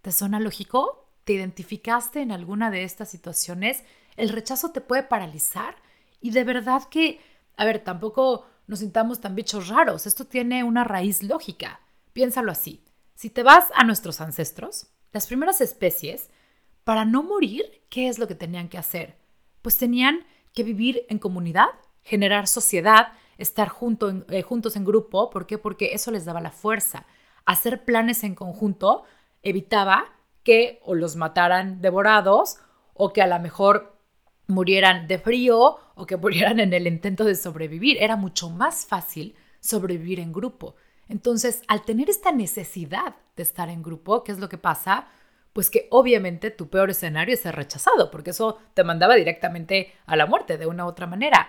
¿Te 0.00 0.12
suena 0.12 0.40
lógico? 0.40 1.12
¿Te 1.24 1.34
identificaste 1.34 2.22
en 2.22 2.32
alguna 2.32 2.70
de 2.70 2.84
estas 2.84 3.10
situaciones? 3.10 3.84
El 4.16 4.30
rechazo 4.30 4.70
te 4.70 4.80
puede 4.80 5.02
paralizar 5.02 5.76
y 6.22 6.30
de 6.30 6.42
verdad 6.42 6.84
que, 6.88 7.20
a 7.58 7.66
ver, 7.66 7.84
tampoco 7.84 8.46
nos 8.66 8.78
sintamos 8.78 9.20
tan 9.20 9.34
bichos 9.34 9.68
raros. 9.68 10.06
Esto 10.06 10.26
tiene 10.26 10.64
una 10.64 10.84
raíz 10.84 11.22
lógica. 11.22 11.80
Piénsalo 12.14 12.50
así. 12.50 12.82
Si 13.14 13.28
te 13.28 13.42
vas 13.42 13.66
a 13.74 13.84
nuestros 13.84 14.22
ancestros, 14.22 14.86
las 15.12 15.26
primeras 15.26 15.60
especies, 15.60 16.30
para 16.82 17.04
no 17.04 17.22
morir, 17.22 17.82
¿qué 17.90 18.08
es 18.08 18.18
lo 18.18 18.26
que 18.26 18.34
tenían 18.34 18.70
que 18.70 18.78
hacer? 18.78 19.18
Pues 19.60 19.76
tenían 19.76 20.24
que 20.54 20.62
vivir 20.62 21.04
en 21.08 21.18
comunidad, 21.18 21.68
generar 22.02 22.46
sociedad, 22.46 23.12
estar 23.38 23.72
eh, 24.30 24.42
juntos 24.42 24.76
en 24.76 24.84
grupo. 24.84 25.30
¿Por 25.30 25.46
qué? 25.46 25.58
Porque 25.58 25.92
eso 25.92 26.10
les 26.10 26.24
daba 26.24 26.40
la 26.40 26.52
fuerza. 26.52 27.06
Hacer 27.44 27.84
planes 27.84 28.24
en 28.24 28.34
conjunto 28.34 29.04
evitaba 29.42 30.04
que 30.42 30.80
o 30.84 30.94
los 30.94 31.16
mataran 31.16 31.80
devorados 31.80 32.58
o 32.94 33.12
que 33.12 33.22
a 33.22 33.26
lo 33.26 33.38
mejor 33.40 33.98
murieran 34.46 35.08
de 35.08 35.18
frío 35.18 35.78
o 35.94 36.06
que 36.06 36.16
murieran 36.16 36.60
en 36.60 36.72
el 36.72 36.86
intento 36.86 37.24
de 37.24 37.34
sobrevivir. 37.34 37.96
Era 38.00 38.16
mucho 38.16 38.50
más 38.50 38.86
fácil 38.86 39.34
sobrevivir 39.60 40.20
en 40.20 40.32
grupo. 40.32 40.76
Entonces, 41.08 41.62
al 41.68 41.82
tener 41.82 42.08
esta 42.08 42.32
necesidad 42.32 43.16
de 43.36 43.42
estar 43.42 43.68
en 43.68 43.82
grupo, 43.82 44.24
¿qué 44.24 44.32
es 44.32 44.38
lo 44.38 44.48
que 44.48 44.58
pasa? 44.58 45.08
Pues 45.54 45.70
que 45.70 45.88
obviamente 45.90 46.50
tu 46.50 46.68
peor 46.68 46.90
escenario 46.90 47.32
es 47.32 47.40
ser 47.40 47.56
rechazado, 47.56 48.10
porque 48.10 48.30
eso 48.30 48.58
te 48.74 48.84
mandaba 48.84 49.14
directamente 49.14 49.94
a 50.04 50.16
la 50.16 50.26
muerte 50.26 50.58
de 50.58 50.66
una 50.66 50.84
u 50.84 50.88
otra 50.88 51.06
manera. 51.06 51.48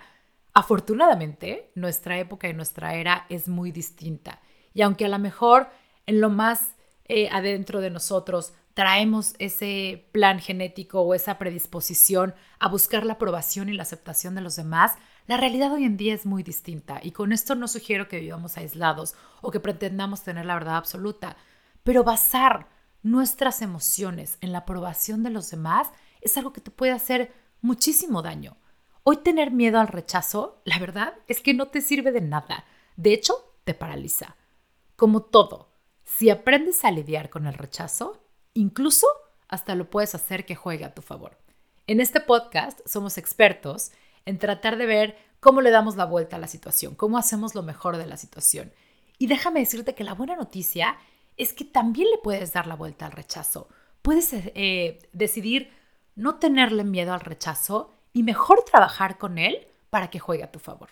Afortunadamente, 0.54 1.70
nuestra 1.74 2.18
época 2.18 2.48
y 2.48 2.54
nuestra 2.54 2.94
era 2.94 3.26
es 3.28 3.48
muy 3.48 3.72
distinta. 3.72 4.40
Y 4.72 4.80
aunque 4.80 5.04
a 5.04 5.08
lo 5.08 5.18
mejor 5.18 5.68
en 6.06 6.22
lo 6.22 6.30
más 6.30 6.76
eh, 7.04 7.28
adentro 7.30 7.82
de 7.82 7.90
nosotros 7.90 8.54
traemos 8.74 9.34
ese 9.38 10.06
plan 10.12 10.38
genético 10.38 11.00
o 11.00 11.14
esa 11.14 11.38
predisposición 11.38 12.34
a 12.58 12.68
buscar 12.68 13.06
la 13.06 13.14
aprobación 13.14 13.68
y 13.68 13.72
la 13.72 13.82
aceptación 13.82 14.34
de 14.34 14.40
los 14.40 14.56
demás, 14.56 14.92
la 15.26 15.36
realidad 15.36 15.72
hoy 15.72 15.84
en 15.84 15.96
día 15.96 16.14
es 16.14 16.26
muy 16.26 16.42
distinta 16.42 17.00
y 17.02 17.10
con 17.12 17.32
esto 17.32 17.54
no 17.54 17.68
sugiero 17.68 18.06
que 18.06 18.20
vivamos 18.20 18.56
aislados 18.56 19.14
o 19.40 19.50
que 19.50 19.60
pretendamos 19.60 20.22
tener 20.22 20.46
la 20.46 20.54
verdad 20.54 20.76
absoluta, 20.76 21.36
pero 21.84 22.04
basar 22.04 22.68
nuestras 23.10 23.62
emociones 23.62 24.38
en 24.40 24.52
la 24.52 24.58
aprobación 24.58 25.22
de 25.22 25.30
los 25.30 25.50
demás 25.50 25.88
es 26.20 26.36
algo 26.36 26.52
que 26.52 26.60
te 26.60 26.70
puede 26.70 26.92
hacer 26.92 27.32
muchísimo 27.60 28.22
daño. 28.22 28.56
Hoy 29.02 29.18
tener 29.18 29.50
miedo 29.50 29.80
al 29.80 29.88
rechazo, 29.88 30.60
la 30.64 30.78
verdad 30.78 31.14
es 31.28 31.40
que 31.40 31.54
no 31.54 31.68
te 31.68 31.80
sirve 31.80 32.12
de 32.12 32.20
nada. 32.20 32.64
De 32.96 33.12
hecho, 33.12 33.54
te 33.64 33.74
paraliza. 33.74 34.36
Como 34.96 35.22
todo, 35.22 35.70
si 36.04 36.30
aprendes 36.30 36.84
a 36.84 36.90
lidiar 36.90 37.30
con 37.30 37.46
el 37.46 37.54
rechazo, 37.54 38.26
Incluso 38.56 39.06
hasta 39.48 39.74
lo 39.74 39.90
puedes 39.90 40.14
hacer 40.14 40.46
que 40.46 40.54
juegue 40.54 40.86
a 40.86 40.94
tu 40.94 41.02
favor. 41.02 41.36
En 41.86 42.00
este 42.00 42.20
podcast 42.20 42.80
somos 42.86 43.18
expertos 43.18 43.92
en 44.24 44.38
tratar 44.38 44.78
de 44.78 44.86
ver 44.86 45.18
cómo 45.40 45.60
le 45.60 45.70
damos 45.70 45.96
la 45.96 46.06
vuelta 46.06 46.36
a 46.36 46.38
la 46.38 46.48
situación, 46.48 46.94
cómo 46.94 47.18
hacemos 47.18 47.54
lo 47.54 47.62
mejor 47.62 47.98
de 47.98 48.06
la 48.06 48.16
situación. 48.16 48.72
Y 49.18 49.26
déjame 49.26 49.60
decirte 49.60 49.94
que 49.94 50.04
la 50.04 50.14
buena 50.14 50.36
noticia 50.36 50.96
es 51.36 51.52
que 51.52 51.64
también 51.64 52.08
le 52.10 52.18
puedes 52.18 52.52
dar 52.52 52.66
la 52.66 52.76
vuelta 52.76 53.06
al 53.06 53.12
rechazo. 53.12 53.68
Puedes 54.02 54.32
eh, 54.32 54.98
decidir 55.12 55.72
no 56.14 56.36
tenerle 56.36 56.84
miedo 56.84 57.12
al 57.12 57.20
rechazo 57.20 57.92
y 58.12 58.22
mejor 58.22 58.64
trabajar 58.64 59.18
con 59.18 59.38
él 59.38 59.66
para 59.90 60.10
que 60.10 60.18
juegue 60.18 60.44
a 60.44 60.52
tu 60.52 60.58
favor. 60.58 60.88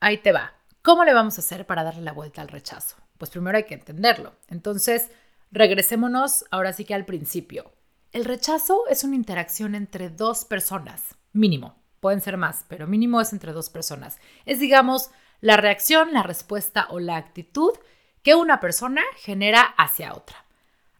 Ahí 0.00 0.18
te 0.18 0.32
va. 0.32 0.54
¿Cómo 0.82 1.04
le 1.04 1.14
vamos 1.14 1.36
a 1.36 1.40
hacer 1.40 1.66
para 1.66 1.84
darle 1.84 2.02
la 2.02 2.12
vuelta 2.12 2.40
al 2.40 2.48
rechazo? 2.48 2.96
Pues 3.18 3.30
primero 3.30 3.56
hay 3.56 3.64
que 3.64 3.74
entenderlo. 3.74 4.32
Entonces, 4.48 5.10
Regresémonos 5.52 6.44
ahora 6.52 6.72
sí 6.72 6.84
que 6.84 6.94
al 6.94 7.04
principio. 7.04 7.72
El 8.12 8.24
rechazo 8.24 8.86
es 8.88 9.02
una 9.02 9.16
interacción 9.16 9.74
entre 9.74 10.08
dos 10.08 10.44
personas, 10.44 11.16
mínimo. 11.32 11.76
Pueden 11.98 12.20
ser 12.20 12.36
más, 12.36 12.64
pero 12.68 12.86
mínimo 12.86 13.20
es 13.20 13.32
entre 13.32 13.52
dos 13.52 13.68
personas. 13.68 14.18
Es, 14.46 14.60
digamos, 14.60 15.10
la 15.40 15.56
reacción, 15.56 16.12
la 16.12 16.22
respuesta 16.22 16.86
o 16.90 17.00
la 17.00 17.16
actitud 17.16 17.72
que 18.22 18.34
una 18.34 18.60
persona 18.60 19.02
genera 19.16 19.62
hacia 19.62 20.14
otra. 20.14 20.44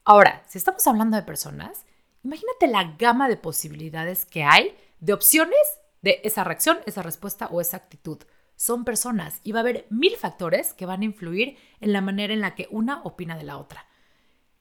Ahora, 0.05 0.43
si 0.49 0.59
estamos 0.59 0.87
hablando 0.87 1.17
de 1.17 1.23
personas, 1.23 1.85
imagínate 2.23 2.67
la 2.67 2.95
gama 2.99 3.29
de 3.29 3.37
posibilidades 3.37 4.25
que 4.25 4.45
hay 4.45 4.77
de 5.01 5.13
opciones 5.13 5.59
de 6.03 6.21
esa 6.25 6.45
reacción, 6.45 6.79
esa 6.87 7.03
respuesta 7.03 7.47
o 7.49 7.61
esa 7.61 7.77
actitud. 7.77 8.19
Son 8.57 8.85
personas 8.85 9.41
y 9.45 9.53
va 9.53 9.61
a 9.61 9.63
haber 9.63 9.87
mil 9.91 10.17
factores 10.17 10.73
que 10.73 10.87
van 10.87 11.03
a 11.03 11.07
influir 11.07 11.57
en 11.81 11.93
la 11.93 12.01
manera 12.01 12.33
en 12.33 12.41
la 12.41 12.55
que 12.55 12.69
una 12.71 13.03
opina 13.03 13.37
de 13.37 13.45
la 13.45 13.59
otra. 13.59 13.87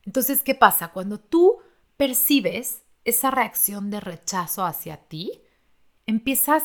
Entonces, 0.05 0.43
¿qué 0.43 0.55
pasa? 0.55 0.89
Cuando 0.89 1.19
tú 1.19 1.59
percibes 1.97 2.83
esa 3.03 3.31
reacción 3.31 3.89
de 3.89 3.99
rechazo 3.99 4.65
hacia 4.65 4.97
ti, 4.97 5.41
empiezas 6.05 6.63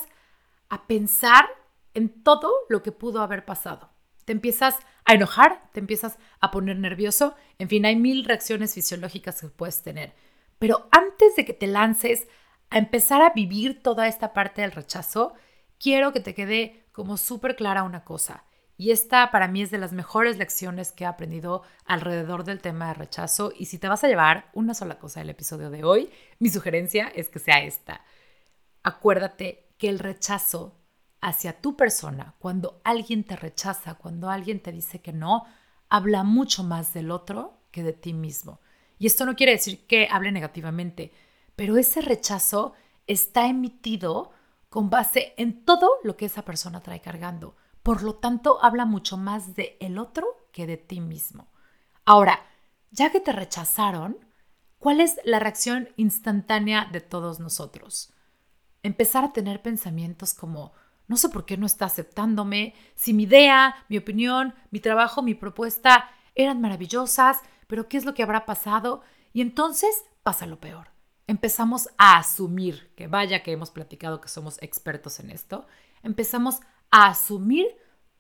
a 0.69 0.87
pensar 0.87 1.49
en 1.95 2.23
todo 2.23 2.53
lo 2.69 2.83
que 2.83 2.93
pudo 2.93 3.23
haber 3.23 3.45
pasado. 3.45 3.91
Te 4.25 4.33
empiezas 4.33 4.77
a 4.77 4.85
enojar, 5.13 5.71
te 5.73 5.81
empiezas 5.81 6.19
a 6.41 6.51
poner 6.51 6.79
nervioso, 6.79 7.35
en 7.59 7.69
fin, 7.69 7.85
hay 7.85 7.97
mil 7.97 8.25
reacciones 8.25 8.73
fisiológicas 8.73 9.41
que 9.41 9.49
puedes 9.49 9.83
tener. 9.83 10.15
Pero 10.59 10.89
antes 10.93 11.37
de 11.37 11.45
que 11.45 11.53
te 11.53 11.67
lances 11.67 12.27
a 12.71 12.79
empezar 12.79 13.21
a 13.21 13.31
vivir 13.31 13.83
toda 13.83 14.09
esta 14.09 14.33
parte 14.33 14.63
del 14.63 14.73
rechazo, 14.73 15.35
quiero 15.79 16.13
que 16.13 16.21
te 16.21 16.35
quede 16.35 16.87
como 16.93 17.17
súper 17.19 17.57
clara 17.57 17.83
una 17.83 18.05
cosa. 18.05 18.45
Y 18.77 18.91
esta 18.91 19.31
para 19.31 19.47
mí 19.47 19.63
es 19.63 19.71
de 19.71 19.79
las 19.79 19.93
mejores 19.93 20.39
lecciones 20.39 20.91
que 20.91 21.05
he 21.05 21.07
aprendido 21.07 21.63
alrededor 21.85 22.45
del 22.45 22.61
tema 22.61 22.89
de 22.89 22.95
rechazo. 22.95 23.53
Y 23.57 23.67
si 23.67 23.79
te 23.79 23.89
vas 23.89 24.03
a 24.03 24.09
llevar 24.09 24.51
una 24.53 24.75
sola 24.75 24.99
cosa 24.99 25.21
del 25.21 25.31
episodio 25.31 25.71
de 25.71 25.85
hoy, 25.85 26.11
mi 26.41 26.49
sugerencia 26.49 27.09
es 27.15 27.29
que 27.29 27.39
sea 27.39 27.63
esta. 27.63 28.01
Acuérdate 28.83 29.69
que 29.79 29.89
el 29.89 29.99
rechazo 29.99 30.77
hacia 31.25 31.61
tu 31.61 31.77
persona, 31.77 32.35
cuando 32.39 32.81
alguien 32.85 33.25
te 33.25 33.37
rechaza, 33.37 33.95
cuando 33.95 34.31
alguien 34.31 34.61
te 34.61 34.73
dice 34.73 35.01
que 35.01 35.13
no, 35.13 35.45
habla 35.89 36.23
mucho 36.23 36.65
más 36.65 36.95
del 36.95 37.11
otro 37.11 37.59
que 37.71 37.83
de 37.83 37.93
ti 37.93 38.13
mismo. 38.13 38.61
Y 38.99 39.07
esto 39.07 39.27
no 39.27 39.35
quiere 39.35 39.53
decir 39.53 39.87
que 39.87 40.09
hable 40.11 40.33
negativamente, 40.33 41.13
pero 41.57 41.77
ese 41.77 42.01
rechazo 42.01 42.75
está 43.07 43.47
emitido 43.47 44.31
con 44.69 44.91
base 44.91 45.35
en 45.37 45.65
todo 45.65 45.89
lo 46.03 46.17
que 46.17 46.27
esa 46.27 46.45
persona 46.45 46.81
trae 46.81 47.01
cargando 47.01 47.57
por 47.85 48.03
lo 48.03 48.15
tanto, 48.15 48.65
habla 48.65 48.87
mucho 48.87 49.19
más 49.19 49.55
de 49.55 49.77
el 49.79 49.99
otro 49.99 50.49
que 50.53 50.67
de 50.67 50.79
ti 50.79 51.01
mismo. 51.03 51.49
Ahora, 52.07 52.41
ya 52.91 53.13
que 53.13 53.21
te 53.21 53.31
rechazaron, 53.31 54.17
¿cuál 54.79 55.03
es 55.03 55.21
la 55.23 55.39
reacción 55.39 55.91
instantánea 55.97 56.89
de 56.91 57.03
todos 57.03 57.41
nosotros? 57.41 58.11
Empezar 58.83 59.23
a 59.23 59.35
tener 59.35 59.61
pensamientos 59.61 60.33
como, 60.33 60.73
no 61.07 61.17
sé 61.17 61.29
por 61.29 61.45
qué 61.45 61.57
no 61.57 61.67
está 61.67 61.87
aceptándome, 61.87 62.75
si 62.95 63.13
mi 63.13 63.25
idea, 63.25 63.75
mi 63.89 63.99
opinión, 63.99 64.55
mi 64.71 64.81
trabajo, 64.81 65.23
mi 65.23 65.35
propuesta 65.35 66.11
eran 66.35 66.61
maravillosas, 66.61 67.39
pero 67.67 67.89
¿qué 67.89 67.97
es 67.97 68.05
lo 68.05 68.15
que 68.15 68.23
habrá 68.23 68.47
pasado? 68.47 69.03
Y 69.33 69.41
entonces 69.41 70.05
pasa 70.23 70.47
lo 70.47 70.59
peor. 70.61 70.89
empezamos 71.27 71.89
a 71.97 72.19
asumir, 72.19 72.93
que 72.97 73.07
vaya 73.07 73.43
que 73.43 73.53
hemos 73.53 73.71
platicado 73.71 74.21
que 74.21 74.29
somos 74.29 74.63
expertos 74.63 75.21
en 75.21 75.31
esto, 75.31 75.67
empezamos 76.03 76.61
a 76.91 77.07
asumir 77.07 77.67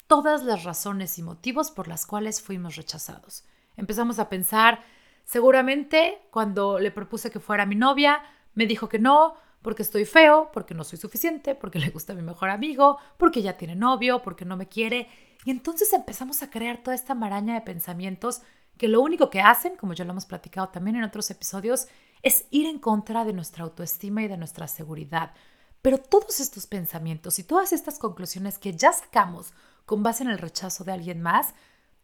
todas 0.06 0.42
las 0.42 0.64
razones 0.64 1.18
y 1.18 1.22
motivos 1.22 1.70
por 1.70 1.86
las 1.86 2.06
cuales 2.06 2.40
fuimos 2.40 2.76
rechazados. 2.76 3.44
Empezamos 3.76 4.18
a 4.18 4.28
pensar, 4.28 4.82
seguramente 5.24 6.26
cuando 6.30 6.78
le 6.78 6.90
propuse 6.90 7.30
que 7.30 7.40
fuera 7.40 7.66
mi 7.66 7.74
novia, 7.74 8.22
me 8.54 8.66
dijo 8.66 8.88
que 8.88 8.98
no, 8.98 9.36
porque 9.64 9.82
estoy 9.82 10.04
feo, 10.04 10.50
porque 10.52 10.74
no 10.74 10.84
soy 10.84 10.98
suficiente, 10.98 11.54
porque 11.54 11.78
le 11.78 11.88
gusta 11.88 12.12
a 12.12 12.16
mi 12.16 12.20
mejor 12.20 12.50
amigo, 12.50 12.98
porque 13.16 13.40
ya 13.40 13.56
tiene 13.56 13.74
novio, 13.74 14.20
porque 14.20 14.44
no 14.44 14.58
me 14.58 14.68
quiere. 14.68 15.08
Y 15.46 15.50
entonces 15.50 15.90
empezamos 15.94 16.42
a 16.42 16.50
crear 16.50 16.82
toda 16.82 16.94
esta 16.94 17.14
maraña 17.14 17.54
de 17.54 17.62
pensamientos 17.62 18.42
que 18.76 18.88
lo 18.88 19.00
único 19.00 19.30
que 19.30 19.40
hacen, 19.40 19.76
como 19.76 19.94
ya 19.94 20.04
lo 20.04 20.10
hemos 20.10 20.26
platicado 20.26 20.68
también 20.68 20.96
en 20.96 21.04
otros 21.04 21.30
episodios, 21.30 21.86
es 22.20 22.44
ir 22.50 22.66
en 22.66 22.78
contra 22.78 23.24
de 23.24 23.32
nuestra 23.32 23.64
autoestima 23.64 24.22
y 24.22 24.28
de 24.28 24.36
nuestra 24.36 24.68
seguridad. 24.68 25.32
Pero 25.80 25.96
todos 25.96 26.40
estos 26.40 26.66
pensamientos 26.66 27.38
y 27.38 27.44
todas 27.44 27.72
estas 27.72 27.98
conclusiones 27.98 28.58
que 28.58 28.74
ya 28.74 28.92
sacamos 28.92 29.54
con 29.86 30.02
base 30.02 30.24
en 30.24 30.30
el 30.30 30.38
rechazo 30.38 30.84
de 30.84 30.92
alguien 30.92 31.22
más, 31.22 31.54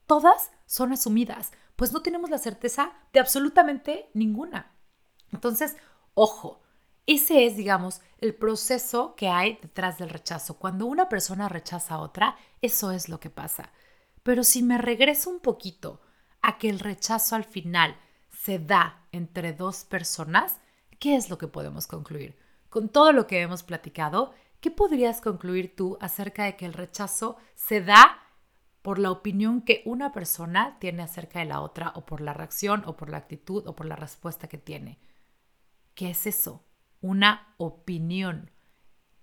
todas 0.07 0.51
son 0.65 0.95
asumidas, 0.95 1.53
pues 1.77 1.93
no 1.93 2.01
tenemos 2.01 2.31
la 2.31 2.39
certeza 2.39 2.95
de 3.13 3.21
absolutamente 3.21 4.09
ninguna. 4.15 4.73
Entonces, 5.31 5.77
ojo, 6.15 6.63
ese 7.07 7.47
es, 7.47 7.57
digamos, 7.57 8.01
el 8.19 8.35
proceso 8.35 9.15
que 9.17 9.29
hay 9.29 9.59
detrás 9.63 9.99
del 9.99 10.11
rechazo. 10.11 10.59
Cuando 10.59 10.87
una 10.87 11.09
persona 11.09 11.49
rechaza 11.49 11.95
a 11.95 12.01
otra, 12.01 12.37
eso 12.61 12.91
es 12.93 13.09
lo 13.09 13.19
que 13.21 13.31
pasa. 13.31 13.73
Pero 14.23 14.45
si 14.45 14.63
me 14.63 14.79
regreso 14.79 15.31
un 15.31 15.41
poquito 15.41 16.01
a 16.43 16.59
que 16.59 16.69
el 16.69 16.79
rechazo 16.79 17.37
al 17.37 17.45
final 17.45 17.97
se 18.31 18.59
da 18.59 19.07
entre 19.13 19.53
dos 19.53 19.85
personas, 19.85 20.61
¿qué 20.99 21.17
es 21.17 21.31
lo 21.31 21.39
que 21.39 21.49
podemos 21.49 21.87
concluir? 21.87 22.39
Con 22.69 22.89
todo 22.89 23.13
lo 23.13 23.27
que 23.27 23.41
hemos 23.41 23.63
platicado, 23.63 24.33
¿qué 24.61 24.71
podrías 24.71 25.21
concluir 25.21 25.75
tú 25.75 25.99
acerca 26.01 26.45
de 26.45 26.57
que 26.57 26.67
el 26.67 26.75
rechazo 26.75 27.37
se 27.55 27.81
da 27.81 28.19
por 28.83 28.99
la 28.99 29.11
opinión 29.11 29.63
que 29.63 29.83
una 29.85 30.13
persona 30.13 30.79
tiene 30.79 31.03
acerca 31.03 31.41
de 31.41 31.47
la 31.47 31.61
otra 31.61 31.93
o 31.97 32.07
por 32.07 32.21
la 32.21 32.33
reacción 32.33 32.83
o 32.87 32.97
por 32.97 33.11
la 33.11 33.19
actitud 33.19 33.67
o 33.67 33.75
por 33.75 33.87
la 33.87 33.97
respuesta 33.97 34.49
que 34.49 34.59
tiene? 34.59 34.99
¿Qué 35.95 36.11
es 36.11 36.27
eso? 36.27 36.65
Una 37.01 37.55
opinión. 37.57 38.51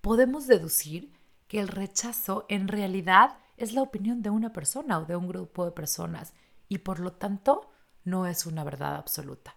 Podemos 0.02 0.48
deducir 0.48 1.14
que 1.48 1.60
el 1.60 1.68
rechazo 1.68 2.46
en 2.50 2.68
realidad 2.68 3.38
es 3.56 3.74
la 3.74 3.82
opinión 3.82 4.22
de 4.22 4.30
una 4.30 4.54
persona 4.54 5.00
o 5.00 5.06
de 5.06 5.16
un 5.16 5.28
grupo 5.28 5.66
de 5.66 5.72
personas 5.72 6.34
y 6.70 6.80
por 6.80 7.00
lo 7.00 7.14
tanto 7.14 7.70
no 8.04 8.26
es 8.26 8.46
una 8.46 8.64
verdad 8.64 8.96
absoluta. 8.96 9.56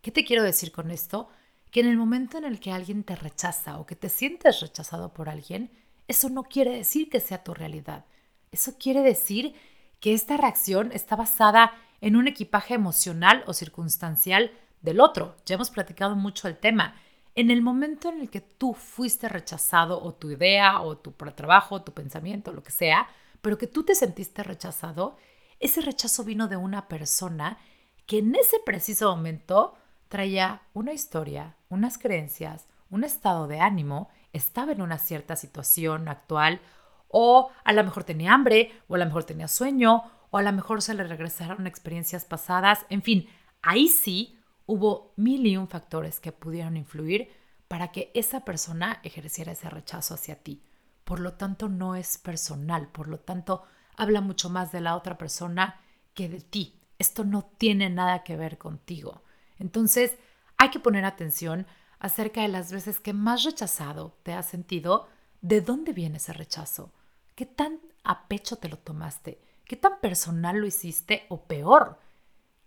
¿Qué 0.00 0.10
te 0.10 0.24
quiero 0.24 0.42
decir 0.42 0.70
con 0.70 0.90
esto? 0.90 1.28
Que 1.70 1.80
en 1.80 1.86
el 1.86 1.96
momento 1.96 2.38
en 2.38 2.44
el 2.44 2.60
que 2.60 2.72
alguien 2.72 3.02
te 3.02 3.16
rechaza 3.16 3.78
o 3.78 3.86
que 3.86 3.96
te 3.96 4.08
sientes 4.08 4.60
rechazado 4.60 5.12
por 5.12 5.28
alguien, 5.28 5.70
eso 6.08 6.28
no 6.28 6.44
quiere 6.44 6.70
decir 6.70 7.10
que 7.10 7.20
sea 7.20 7.42
tu 7.42 7.54
realidad. 7.54 8.04
Eso 8.52 8.76
quiere 8.78 9.02
decir 9.02 9.54
que 9.98 10.14
esta 10.14 10.36
reacción 10.36 10.92
está 10.92 11.16
basada 11.16 11.72
en 12.00 12.16
un 12.16 12.28
equipaje 12.28 12.74
emocional 12.74 13.42
o 13.46 13.52
circunstancial 13.52 14.52
del 14.82 15.00
otro. 15.00 15.36
Ya 15.46 15.56
hemos 15.56 15.70
platicado 15.70 16.14
mucho 16.14 16.48
el 16.48 16.56
tema. 16.58 16.94
En 17.36 17.50
el 17.50 17.60
momento 17.60 18.08
en 18.08 18.22
el 18.22 18.30
que 18.30 18.40
tú 18.40 18.72
fuiste 18.72 19.28
rechazado 19.28 20.02
o 20.02 20.14
tu 20.14 20.30
idea 20.30 20.80
o 20.80 20.96
tu 20.96 21.12
trabajo, 21.12 21.82
tu 21.82 21.92
pensamiento, 21.92 22.50
lo 22.50 22.62
que 22.62 22.72
sea, 22.72 23.08
pero 23.42 23.58
que 23.58 23.66
tú 23.66 23.84
te 23.84 23.94
sentiste 23.94 24.42
rechazado, 24.42 25.18
ese 25.60 25.82
rechazo 25.82 26.24
vino 26.24 26.48
de 26.48 26.56
una 26.56 26.88
persona 26.88 27.58
que 28.06 28.18
en 28.20 28.34
ese 28.34 28.56
preciso 28.64 29.14
momento 29.14 29.74
traía 30.08 30.62
una 30.72 30.94
historia, 30.94 31.56
unas 31.68 31.98
creencias, 31.98 32.68
un 32.88 33.04
estado 33.04 33.46
de 33.48 33.60
ánimo, 33.60 34.08
estaba 34.32 34.72
en 34.72 34.80
una 34.80 34.96
cierta 34.96 35.36
situación 35.36 36.08
actual 36.08 36.62
o 37.08 37.50
a 37.64 37.72
lo 37.74 37.84
mejor 37.84 38.04
tenía 38.04 38.32
hambre 38.32 38.72
o 38.88 38.94
a 38.94 38.98
lo 38.98 39.04
mejor 39.04 39.24
tenía 39.24 39.48
sueño 39.48 40.04
o 40.30 40.38
a 40.38 40.42
lo 40.42 40.52
mejor 40.52 40.80
se 40.80 40.94
le 40.94 41.04
regresaron 41.04 41.66
experiencias 41.66 42.24
pasadas, 42.24 42.86
en 42.88 43.02
fin, 43.02 43.28
ahí 43.60 43.88
sí 43.88 44.35
hubo 44.66 45.12
mil 45.16 45.46
y 45.46 45.56
un 45.56 45.68
factores 45.68 46.20
que 46.20 46.32
pudieron 46.32 46.76
influir 46.76 47.30
para 47.68 47.92
que 47.92 48.10
esa 48.14 48.44
persona 48.44 49.00
ejerciera 49.02 49.52
ese 49.52 49.70
rechazo 49.70 50.14
hacia 50.14 50.42
ti. 50.42 50.62
Por 51.04 51.20
lo 51.20 51.34
tanto, 51.34 51.68
no 51.68 51.94
es 51.94 52.18
personal, 52.18 52.88
por 52.88 53.08
lo 53.08 53.18
tanto, 53.18 53.64
habla 53.96 54.20
mucho 54.20 54.50
más 54.50 54.72
de 54.72 54.80
la 54.80 54.96
otra 54.96 55.16
persona 55.18 55.80
que 56.14 56.28
de 56.28 56.40
ti. 56.40 56.80
Esto 56.98 57.24
no 57.24 57.44
tiene 57.44 57.90
nada 57.90 58.22
que 58.24 58.36
ver 58.36 58.58
contigo. 58.58 59.22
Entonces, 59.58 60.16
hay 60.58 60.70
que 60.70 60.80
poner 60.80 61.04
atención 61.04 61.66
acerca 61.98 62.42
de 62.42 62.48
las 62.48 62.72
veces 62.72 63.00
que 63.00 63.12
más 63.12 63.44
rechazado 63.44 64.16
te 64.22 64.32
has 64.32 64.46
sentido, 64.46 65.08
de 65.40 65.60
dónde 65.60 65.92
viene 65.92 66.16
ese 66.16 66.32
rechazo, 66.32 66.92
qué 67.34 67.46
tan 67.46 67.80
a 68.04 68.26
pecho 68.28 68.56
te 68.56 68.68
lo 68.68 68.78
tomaste, 68.78 69.40
qué 69.64 69.76
tan 69.76 70.00
personal 70.00 70.58
lo 70.58 70.66
hiciste 70.66 71.26
o 71.28 71.44
peor, 71.44 71.98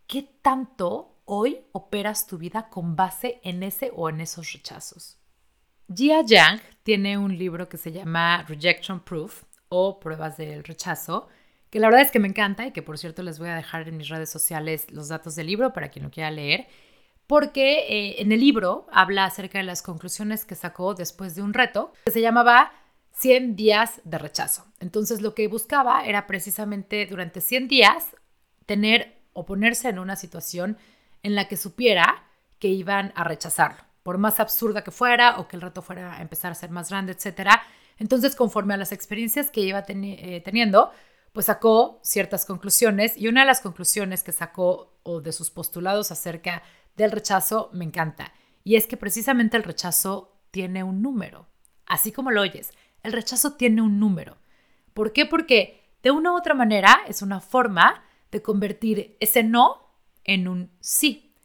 qué 0.08 0.24
tanto 0.42 1.19
hoy 1.32 1.62
operas 1.74 2.26
tu 2.26 2.40
vida 2.40 2.70
con 2.70 2.96
base 2.96 3.40
en 3.44 3.62
ese 3.62 3.92
o 3.96 4.10
en 4.10 4.20
esos 4.20 4.52
rechazos. 4.52 5.20
Jia 5.94 6.22
Yang 6.26 6.60
tiene 6.82 7.20
un 7.20 7.38
libro 7.38 7.70
que 7.70 7.78
se 7.78 7.92
llama 7.92 8.44
Rejection 8.48 9.00
Proof 9.00 9.44
o 9.70 10.00
Pruebas 10.00 10.38
del 10.38 10.64
Rechazo, 10.64 11.28
que 11.70 11.80
la 11.80 11.88
verdad 11.88 12.02
es 12.02 12.12
que 12.12 12.20
me 12.20 12.28
encanta 12.28 12.66
y 12.66 12.72
que 12.72 12.82
por 12.82 12.98
cierto 12.98 13.22
les 13.22 13.38
voy 13.38 13.50
a 13.50 13.56
dejar 13.56 13.88
en 13.88 13.98
mis 13.98 14.10
redes 14.10 14.32
sociales 14.32 14.92
los 14.92 15.08
datos 15.08 15.36
del 15.36 15.46
libro 15.46 15.72
para 15.72 15.90
quien 15.90 16.04
lo 16.04 16.10
quiera 16.10 16.32
leer, 16.32 16.68
porque 17.28 17.86
eh, 17.88 18.22
en 18.22 18.32
el 18.32 18.40
libro 18.40 18.88
habla 18.92 19.26
acerca 19.26 19.60
de 19.60 19.66
las 19.66 19.84
conclusiones 19.84 20.46
que 20.46 20.56
sacó 20.56 20.96
después 20.96 21.36
de 21.36 21.44
un 21.44 21.54
reto 21.54 21.94
que 22.06 22.12
se 22.12 22.22
llamaba 22.22 22.72
100 23.12 23.56
días 23.56 24.02
de 24.04 24.18
rechazo. 24.18 24.66
Entonces 24.80 25.22
lo 25.22 25.36
que 25.36 25.48
buscaba 25.48 26.06
era 26.06 26.26
precisamente 26.26 27.06
durante 27.06 27.40
100 27.40 27.68
días 27.68 28.16
tener 28.66 29.22
o 29.34 29.46
ponerse 29.46 29.90
en 29.90 30.00
una 30.00 30.16
situación 30.16 30.78
en 31.24 31.36
la 31.36 31.48
que 31.48 31.58
supiera 31.58 32.24
que 32.60 32.68
iban 32.68 33.14
a 33.16 33.24
rechazarlo, 33.24 33.84
por 34.04 34.18
más 34.18 34.40
absurda 34.40 34.84
que 34.84 34.92
fuera 34.92 35.40
o 35.40 35.48
que 35.48 35.56
el 35.56 35.62
reto 35.62 35.82
fuera 35.82 36.18
a 36.18 36.22
empezar 36.22 36.52
a 36.52 36.56
ser 36.56 36.70
más 36.70 36.90
grande, 36.90 37.14
etcétera. 37.14 37.62
Entonces, 37.98 38.36
conforme 38.36 38.74
a 38.74 38.78
las 38.78 38.92
experiencias 38.92 39.52
que 39.52 39.62
iba 39.62 39.84
eh, 39.88 40.42
teniendo, 40.44 40.92
pues 41.34 41.48
sacó 41.48 42.00
ciertas 42.04 42.46
conclusiones 42.46 43.18
y 43.18 43.28
una 43.28 43.42
de 43.42 43.48
las 43.48 43.62
conclusiones 43.62 44.24
que 44.24 44.32
sacó 44.32 45.00
o 45.04 45.22
de 45.22 45.32
sus 45.32 45.52
postulados 45.52 46.12
acerca 46.12 46.64
del 46.96 47.12
rechazo 47.12 47.70
me 47.74 47.86
encanta. 47.86 48.34
Y 48.64 48.76
es 48.76 48.88
que 48.88 48.98
precisamente 48.98 49.58
el 49.58 49.64
rechazo 49.64 50.38
tiene 50.52 50.84
un 50.84 51.02
número. 51.02 51.48
Así 51.86 52.12
como 52.12 52.32
lo 52.32 52.42
oyes, 52.42 52.72
el 53.04 53.14
rechazo 53.14 53.54
tiene 53.54 53.82
un 53.82 54.00
número. 54.00 54.38
¿Por 54.94 55.14
qué? 55.14 55.26
Porque 55.26 55.82
de 56.04 56.12
una 56.12 56.34
u 56.34 56.38
otra 56.38 56.54
manera 56.54 57.02
es 57.08 57.22
una 57.22 57.40
forma 57.40 58.04
de 58.32 58.42
convertir 58.42 59.18
ese 59.20 59.44
no 59.44 59.89
en 60.24 60.48
un 60.48 60.72
sí. 60.80 61.36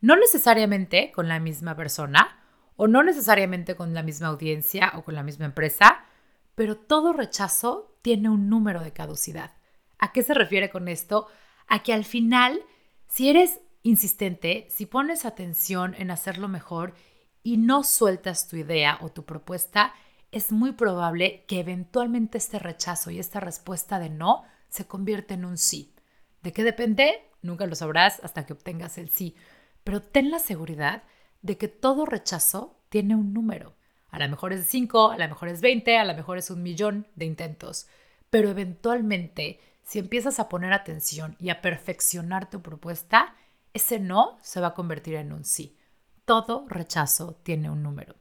No 0.00 0.16
necesariamente 0.16 1.12
con 1.12 1.28
la 1.28 1.40
misma 1.40 1.76
persona 1.76 2.40
o 2.76 2.88
no 2.88 3.02
necesariamente 3.02 3.76
con 3.76 3.94
la 3.94 4.02
misma 4.02 4.28
audiencia 4.28 4.92
o 4.96 5.04
con 5.04 5.14
la 5.14 5.22
misma 5.22 5.46
empresa, 5.46 6.04
pero 6.54 6.76
todo 6.76 7.12
rechazo 7.12 7.98
tiene 8.02 8.28
un 8.28 8.48
número 8.48 8.82
de 8.82 8.92
caducidad. 8.92 9.52
¿A 9.98 10.12
qué 10.12 10.22
se 10.22 10.34
refiere 10.34 10.70
con 10.70 10.88
esto? 10.88 11.26
A 11.68 11.82
que 11.82 11.92
al 11.92 12.04
final, 12.04 12.62
si 13.06 13.28
eres 13.28 13.60
insistente, 13.82 14.66
si 14.70 14.86
pones 14.86 15.24
atención 15.24 15.94
en 15.98 16.10
hacerlo 16.10 16.48
mejor 16.48 16.94
y 17.42 17.58
no 17.58 17.84
sueltas 17.84 18.48
tu 18.48 18.56
idea 18.56 18.98
o 19.00 19.10
tu 19.10 19.24
propuesta, 19.24 19.94
es 20.32 20.50
muy 20.50 20.72
probable 20.72 21.44
que 21.46 21.60
eventualmente 21.60 22.38
este 22.38 22.58
rechazo 22.58 23.10
y 23.10 23.20
esta 23.20 23.40
respuesta 23.40 23.98
de 23.98 24.10
no 24.10 24.42
se 24.68 24.86
convierta 24.86 25.34
en 25.34 25.44
un 25.44 25.58
sí. 25.58 25.94
¿De 26.42 26.52
qué 26.52 26.64
depende? 26.64 27.30
Nunca 27.44 27.66
lo 27.66 27.74
sabrás 27.74 28.20
hasta 28.24 28.46
que 28.46 28.54
obtengas 28.54 28.96
el 28.96 29.10
sí, 29.10 29.36
pero 29.84 30.00
ten 30.00 30.30
la 30.30 30.38
seguridad 30.38 31.02
de 31.42 31.58
que 31.58 31.68
todo 31.68 32.06
rechazo 32.06 32.80
tiene 32.88 33.14
un 33.14 33.34
número. 33.34 33.76
A 34.08 34.18
lo 34.18 34.26
mejor 34.30 34.54
es 34.54 34.66
5, 34.66 35.10
a 35.10 35.18
lo 35.18 35.28
mejor 35.28 35.48
es 35.48 35.60
20, 35.60 35.98
a 35.98 36.04
lo 36.04 36.14
mejor 36.14 36.38
es 36.38 36.48
un 36.48 36.62
millón 36.62 37.06
de 37.16 37.26
intentos. 37.26 37.86
Pero 38.30 38.48
eventualmente, 38.48 39.60
si 39.82 39.98
empiezas 39.98 40.40
a 40.40 40.48
poner 40.48 40.72
atención 40.72 41.36
y 41.38 41.50
a 41.50 41.60
perfeccionar 41.60 42.48
tu 42.48 42.62
propuesta, 42.62 43.36
ese 43.74 44.00
no 44.00 44.38
se 44.40 44.62
va 44.62 44.68
a 44.68 44.74
convertir 44.74 45.16
en 45.16 45.30
un 45.30 45.44
sí. 45.44 45.76
Todo 46.24 46.64
rechazo 46.66 47.38
tiene 47.42 47.68
un 47.68 47.82
número. 47.82 48.14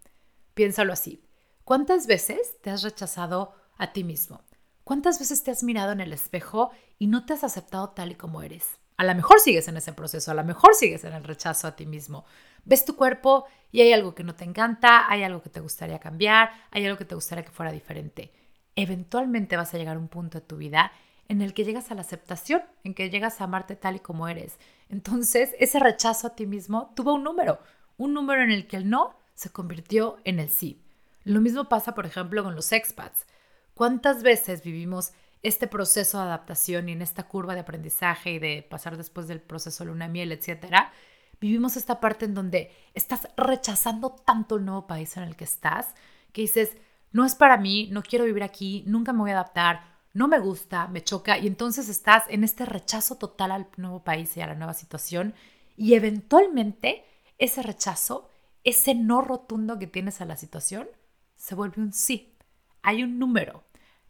Piénsalo 0.53 0.91
así. 0.91 1.23
¿Cuántas 1.63 2.07
veces 2.07 2.59
te 2.62 2.71
has 2.71 2.83
rechazado 2.83 3.55
a 3.77 3.93
ti 3.93 4.03
mismo? 4.03 4.41
¿Cuántas 4.83 5.17
veces 5.17 5.43
te 5.43 5.51
has 5.51 5.63
mirado 5.63 5.93
en 5.93 6.01
el 6.01 6.12
espejo 6.12 6.71
y 6.99 7.07
no 7.07 7.25
te 7.25 7.31
has 7.31 7.45
aceptado 7.45 7.91
tal 7.91 8.12
y 8.12 8.15
como 8.15 8.41
eres? 8.41 8.82
A 9.03 9.05
lo 9.05 9.15
mejor 9.15 9.41
sigues 9.41 9.67
en 9.67 9.75
ese 9.75 9.91
proceso, 9.91 10.31
a 10.31 10.33
lo 10.33 10.45
mejor 10.45 10.75
sigues 10.75 11.03
en 11.03 11.11
el 11.11 11.25
rechazo 11.25 11.67
a 11.67 11.75
ti 11.75 11.85
mismo. 11.85 12.23
Ves 12.63 12.85
tu 12.85 12.95
cuerpo 12.95 13.45
y 13.69 13.81
hay 13.81 13.91
algo 13.91 14.15
que 14.15 14.23
no 14.23 14.33
te 14.33 14.45
encanta, 14.45 15.11
hay 15.11 15.23
algo 15.23 15.41
que 15.41 15.49
te 15.49 15.59
gustaría 15.59 15.99
cambiar, 15.99 16.51
hay 16.71 16.85
algo 16.85 16.97
que 16.97 17.03
te 17.03 17.13
gustaría 17.13 17.43
que 17.43 17.51
fuera 17.51 17.73
diferente. 17.73 18.31
Eventualmente 18.77 19.57
vas 19.57 19.73
a 19.73 19.77
llegar 19.77 19.97
a 19.97 19.99
un 19.99 20.07
punto 20.07 20.39
de 20.39 20.45
tu 20.45 20.55
vida 20.55 20.93
en 21.27 21.41
el 21.41 21.53
que 21.53 21.65
llegas 21.65 21.91
a 21.91 21.95
la 21.95 22.01
aceptación, 22.01 22.63
en 22.85 22.93
que 22.93 23.09
llegas 23.09 23.41
a 23.41 23.43
amarte 23.43 23.75
tal 23.75 23.97
y 23.97 23.99
como 23.99 24.29
eres. 24.29 24.57
Entonces, 24.87 25.51
ese 25.59 25.79
rechazo 25.79 26.27
a 26.27 26.35
ti 26.35 26.45
mismo 26.45 26.93
tuvo 26.95 27.13
un 27.13 27.23
número, 27.23 27.59
un 27.97 28.13
número 28.13 28.41
en 28.41 28.51
el 28.51 28.67
que 28.67 28.77
el 28.77 28.89
no 28.89 29.17
se 29.33 29.51
convirtió 29.51 30.17
en 30.23 30.39
el 30.39 30.49
sí. 30.49 30.81
Lo 31.25 31.41
mismo 31.41 31.67
pasa, 31.67 31.93
por 31.93 32.05
ejemplo, 32.05 32.41
con 32.43 32.55
los 32.55 32.71
expats. 32.71 33.25
¿Cuántas 33.73 34.23
veces 34.23 34.63
vivimos 34.63 35.11
este 35.43 35.67
proceso 35.67 36.17
de 36.17 36.23
adaptación 36.23 36.89
y 36.89 36.93
en 36.93 37.01
esta 37.01 37.23
curva 37.23 37.53
de 37.53 37.62
aprendizaje 37.62 38.32
y 38.32 38.39
de 38.39 38.65
pasar 38.67 38.97
después 38.97 39.27
del 39.27 39.41
proceso 39.41 39.86
luna 39.86 40.08
miel, 40.08 40.32
etcétera? 40.32 40.91
Vivimos 41.39 41.77
esta 41.77 41.99
parte 41.99 42.25
en 42.25 42.34
donde 42.34 42.71
estás 42.93 43.27
rechazando 43.38 44.12
tanto 44.12 44.56
el 44.56 44.65
nuevo 44.65 44.88
país 44.88 45.15
en 45.17 45.23
el 45.23 45.36
que 45.36 45.43
estás 45.43 45.93
que 46.32 46.41
dices, 46.41 46.75
no 47.12 47.25
es 47.25 47.36
para 47.36 47.58
mí, 47.58 47.88
no 47.91 48.01
quiero 48.01 48.25
vivir 48.25 48.43
aquí, 48.43 48.84
nunca 48.88 49.13
me 49.13 49.19
voy 49.19 49.32
a 49.32 49.36
adaptar, 49.36 49.93
no 50.13 50.27
me 50.27 50.39
gusta, 50.39 50.88
me 50.88 51.03
choca 51.03 51.38
y 51.38 51.47
entonces 51.47 51.89
estás 51.89 52.23
en 52.29 52.43
este 52.43 52.65
rechazo 52.65 53.15
total 53.15 53.51
al 53.51 53.67
nuevo 53.77 54.03
país 54.03 54.36
y 54.36 54.41
a 54.41 54.47
la 54.47 54.56
nueva 54.56 54.73
situación 54.73 55.34
y 55.77 55.93
eventualmente 55.93 57.06
ese 57.38 57.62
rechazo, 57.63 58.29
ese 58.63 58.95
no 58.95 59.21
rotundo 59.21 59.79
que 59.79 59.88
tienes 59.88 60.21
a 60.21 60.25
la 60.25 60.38
situación, 60.38 60.88
se 61.36 61.56
vuelve 61.56 61.82
un 61.82 61.93
sí. 61.93 62.36
Hay 62.82 63.03
un 63.03 63.19
número. 63.19 63.63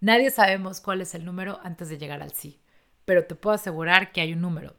Nadie 0.04 0.32
sabemos 0.32 0.82
cuál 0.82 1.00
es 1.00 1.16
el 1.16 1.24
número 1.24 1.62
antes 1.63 1.88
de 1.88 1.98
llegar 1.98 2.22
al 2.22 2.34
sí, 2.34 2.60
pero 3.06 3.26
te 3.26 3.36
puedo 3.36 3.56
asegurar 3.56 4.12
que 4.12 4.20
hay 4.20 4.34
un 4.34 4.42
número. 4.42 4.76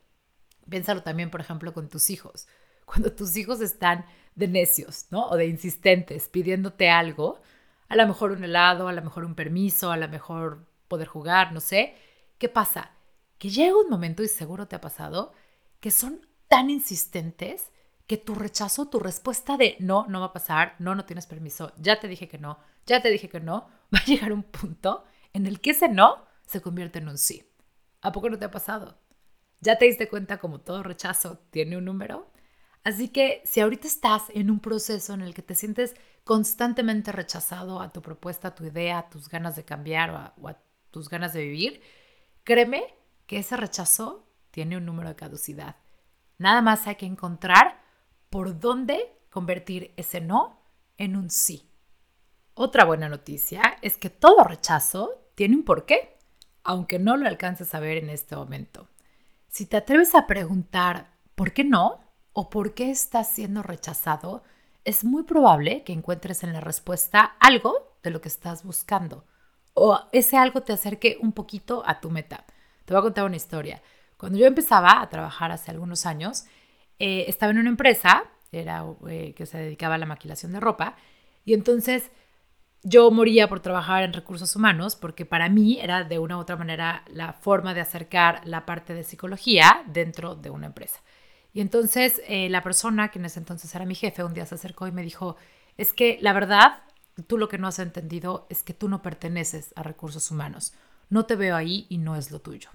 Piénsalo 0.68 1.02
también, 1.02 1.30
por 1.30 1.40
ejemplo, 1.40 1.72
con 1.72 1.88
tus 1.88 2.10
hijos. 2.10 2.46
Cuando 2.84 3.10
tus 3.10 3.34
hijos 3.38 3.62
están 3.62 4.04
de 4.34 4.48
necios, 4.48 5.06
¿no? 5.10 5.26
O 5.28 5.38
de 5.38 5.46
insistentes 5.46 6.28
pidiéndote 6.28 6.90
algo, 6.90 7.40
a 7.88 7.96
lo 7.96 8.06
mejor 8.06 8.32
un 8.32 8.44
helado, 8.44 8.86
a 8.86 8.92
lo 8.92 9.00
mejor 9.00 9.24
un 9.24 9.34
permiso, 9.34 9.90
a 9.90 9.96
lo 9.96 10.10
mejor 10.10 10.66
poder 10.88 11.08
jugar, 11.08 11.54
no 11.54 11.60
sé. 11.60 11.94
¿Qué 12.36 12.50
pasa? 12.50 12.90
Que 13.38 13.48
llega 13.48 13.78
un 13.78 13.88
momento, 13.88 14.22
y 14.22 14.28
seguro 14.28 14.68
te 14.68 14.76
ha 14.76 14.82
pasado, 14.82 15.32
que 15.80 15.90
son 15.90 16.20
tan 16.48 16.68
insistentes 16.68 17.70
que 18.06 18.18
tu 18.18 18.34
rechazo, 18.34 18.90
tu 18.90 18.98
respuesta 18.98 19.56
de 19.56 19.76
no, 19.80 20.04
no 20.06 20.20
va 20.20 20.26
a 20.26 20.32
pasar, 20.34 20.76
no, 20.80 20.94
no 20.94 21.06
tienes 21.06 21.26
permiso, 21.26 21.72
ya 21.78 21.98
te 21.98 22.08
dije 22.08 22.28
que 22.28 22.36
no, 22.36 22.58
ya 22.84 23.00
te 23.00 23.08
dije 23.08 23.30
que 23.30 23.40
no, 23.40 23.70
va 23.94 24.00
a 24.00 24.04
llegar 24.04 24.30
un 24.30 24.42
punto 24.42 25.06
en 25.34 25.46
el 25.46 25.60
que 25.60 25.70
ese 25.70 25.88
no 25.88 26.24
se 26.46 26.62
convierte 26.62 27.00
en 27.00 27.08
un 27.08 27.18
sí. 27.18 27.46
¿A 28.00 28.12
poco 28.12 28.30
no 28.30 28.38
te 28.38 28.46
ha 28.46 28.50
pasado? 28.50 28.98
¿Ya 29.60 29.76
te 29.76 29.84
diste 29.84 30.08
cuenta 30.08 30.38
como 30.38 30.60
todo 30.60 30.82
rechazo 30.82 31.38
tiene 31.50 31.76
un 31.76 31.84
número? 31.84 32.32
Así 32.84 33.08
que 33.08 33.42
si 33.44 33.60
ahorita 33.60 33.86
estás 33.86 34.24
en 34.30 34.50
un 34.50 34.60
proceso 34.60 35.14
en 35.14 35.22
el 35.22 35.34
que 35.34 35.42
te 35.42 35.54
sientes 35.54 35.94
constantemente 36.22 37.12
rechazado 37.12 37.80
a 37.80 37.92
tu 37.92 38.00
propuesta, 38.02 38.48
a 38.48 38.54
tu 38.54 38.64
idea, 38.64 38.98
a 38.98 39.10
tus 39.10 39.28
ganas 39.28 39.56
de 39.56 39.64
cambiar 39.64 40.10
o 40.10 40.42
o 40.42 40.48
a 40.48 40.58
tus 40.90 41.08
ganas 41.08 41.32
de 41.32 41.42
vivir, 41.42 41.82
créeme 42.44 42.94
que 43.26 43.38
ese 43.38 43.56
rechazo 43.56 44.28
tiene 44.50 44.76
un 44.76 44.84
número 44.84 45.08
de 45.08 45.16
caducidad. 45.16 45.76
Nada 46.38 46.62
más 46.62 46.86
hay 46.86 46.96
que 46.96 47.06
encontrar 47.06 47.82
por 48.30 48.60
dónde 48.60 49.18
convertir 49.30 49.92
ese 49.96 50.20
no 50.20 50.60
en 50.98 51.16
un 51.16 51.30
sí. 51.30 51.70
Otra 52.54 52.84
buena 52.84 53.08
noticia 53.08 53.78
es 53.82 53.96
que 53.96 54.10
todo 54.10 54.44
rechazo 54.44 55.23
tiene 55.34 55.56
un 55.56 55.64
porqué, 55.64 56.16
aunque 56.62 56.98
no 56.98 57.16
lo 57.16 57.28
alcances 57.28 57.74
a 57.74 57.80
ver 57.80 57.98
en 57.98 58.10
este 58.10 58.36
momento. 58.36 58.88
Si 59.48 59.66
te 59.66 59.76
atreves 59.76 60.14
a 60.14 60.26
preguntar 60.26 61.12
¿por 61.34 61.52
qué 61.52 61.64
no? 61.64 62.00
o 62.32 62.50
¿por 62.50 62.74
qué 62.74 62.90
estás 62.90 63.30
siendo 63.30 63.62
rechazado? 63.62 64.42
es 64.84 65.04
muy 65.04 65.22
probable 65.22 65.82
que 65.82 65.92
encuentres 65.92 66.44
en 66.44 66.52
la 66.52 66.60
respuesta 66.60 67.36
algo 67.40 67.96
de 68.02 68.10
lo 68.10 68.20
que 68.20 68.28
estás 68.28 68.64
buscando 68.64 69.24
o 69.72 69.98
ese 70.12 70.36
algo 70.36 70.62
te 70.62 70.72
acerque 70.72 71.18
un 71.20 71.32
poquito 71.32 71.82
a 71.84 72.00
tu 72.00 72.10
meta. 72.10 72.44
Te 72.84 72.94
voy 72.94 73.00
a 73.00 73.02
contar 73.02 73.24
una 73.24 73.36
historia. 73.36 73.82
Cuando 74.16 74.38
yo 74.38 74.46
empezaba 74.46 75.00
a 75.00 75.08
trabajar 75.08 75.50
hace 75.50 75.70
algunos 75.70 76.06
años, 76.06 76.44
eh, 76.98 77.24
estaba 77.26 77.50
en 77.50 77.58
una 77.58 77.70
empresa 77.70 78.24
eh, 78.52 79.34
que 79.36 79.46
se 79.46 79.58
dedicaba 79.58 79.96
a 79.96 79.98
la 79.98 80.06
maquilación 80.06 80.52
de 80.52 80.60
ropa 80.60 80.96
y 81.44 81.54
entonces 81.54 82.12
yo 82.84 83.10
moría 83.10 83.48
por 83.48 83.60
trabajar 83.60 84.04
en 84.04 84.12
recursos 84.12 84.54
humanos 84.54 84.94
porque 84.94 85.24
para 85.24 85.48
mí 85.48 85.80
era 85.80 86.04
de 86.04 86.18
una 86.18 86.36
u 86.36 86.40
otra 86.40 86.56
manera 86.56 87.02
la 87.08 87.32
forma 87.32 87.72
de 87.72 87.80
acercar 87.80 88.42
la 88.44 88.66
parte 88.66 88.92
de 88.92 89.02
psicología 89.02 89.82
dentro 89.86 90.36
de 90.36 90.50
una 90.50 90.66
empresa. 90.66 91.00
Y 91.54 91.62
entonces 91.62 92.20
eh, 92.26 92.48
la 92.50 92.62
persona, 92.62 93.10
que 93.10 93.18
en 93.18 93.24
ese 93.24 93.38
entonces 93.38 93.74
era 93.74 93.86
mi 93.86 93.94
jefe, 93.94 94.22
un 94.22 94.34
día 94.34 94.44
se 94.44 94.56
acercó 94.56 94.86
y 94.86 94.92
me 94.92 95.02
dijo, 95.02 95.36
es 95.78 95.94
que 95.94 96.18
la 96.20 96.34
verdad, 96.34 96.82
tú 97.26 97.38
lo 97.38 97.48
que 97.48 97.58
no 97.58 97.68
has 97.68 97.78
entendido 97.78 98.46
es 98.50 98.62
que 98.62 98.74
tú 98.74 98.88
no 98.88 99.00
perteneces 99.00 99.72
a 99.76 99.82
recursos 99.82 100.30
humanos. 100.30 100.74
No 101.08 101.24
te 101.24 101.36
veo 101.36 101.56
ahí 101.56 101.86
y 101.88 101.98
no 101.98 102.16
es 102.16 102.30
lo 102.30 102.40
tuyo. 102.40 102.68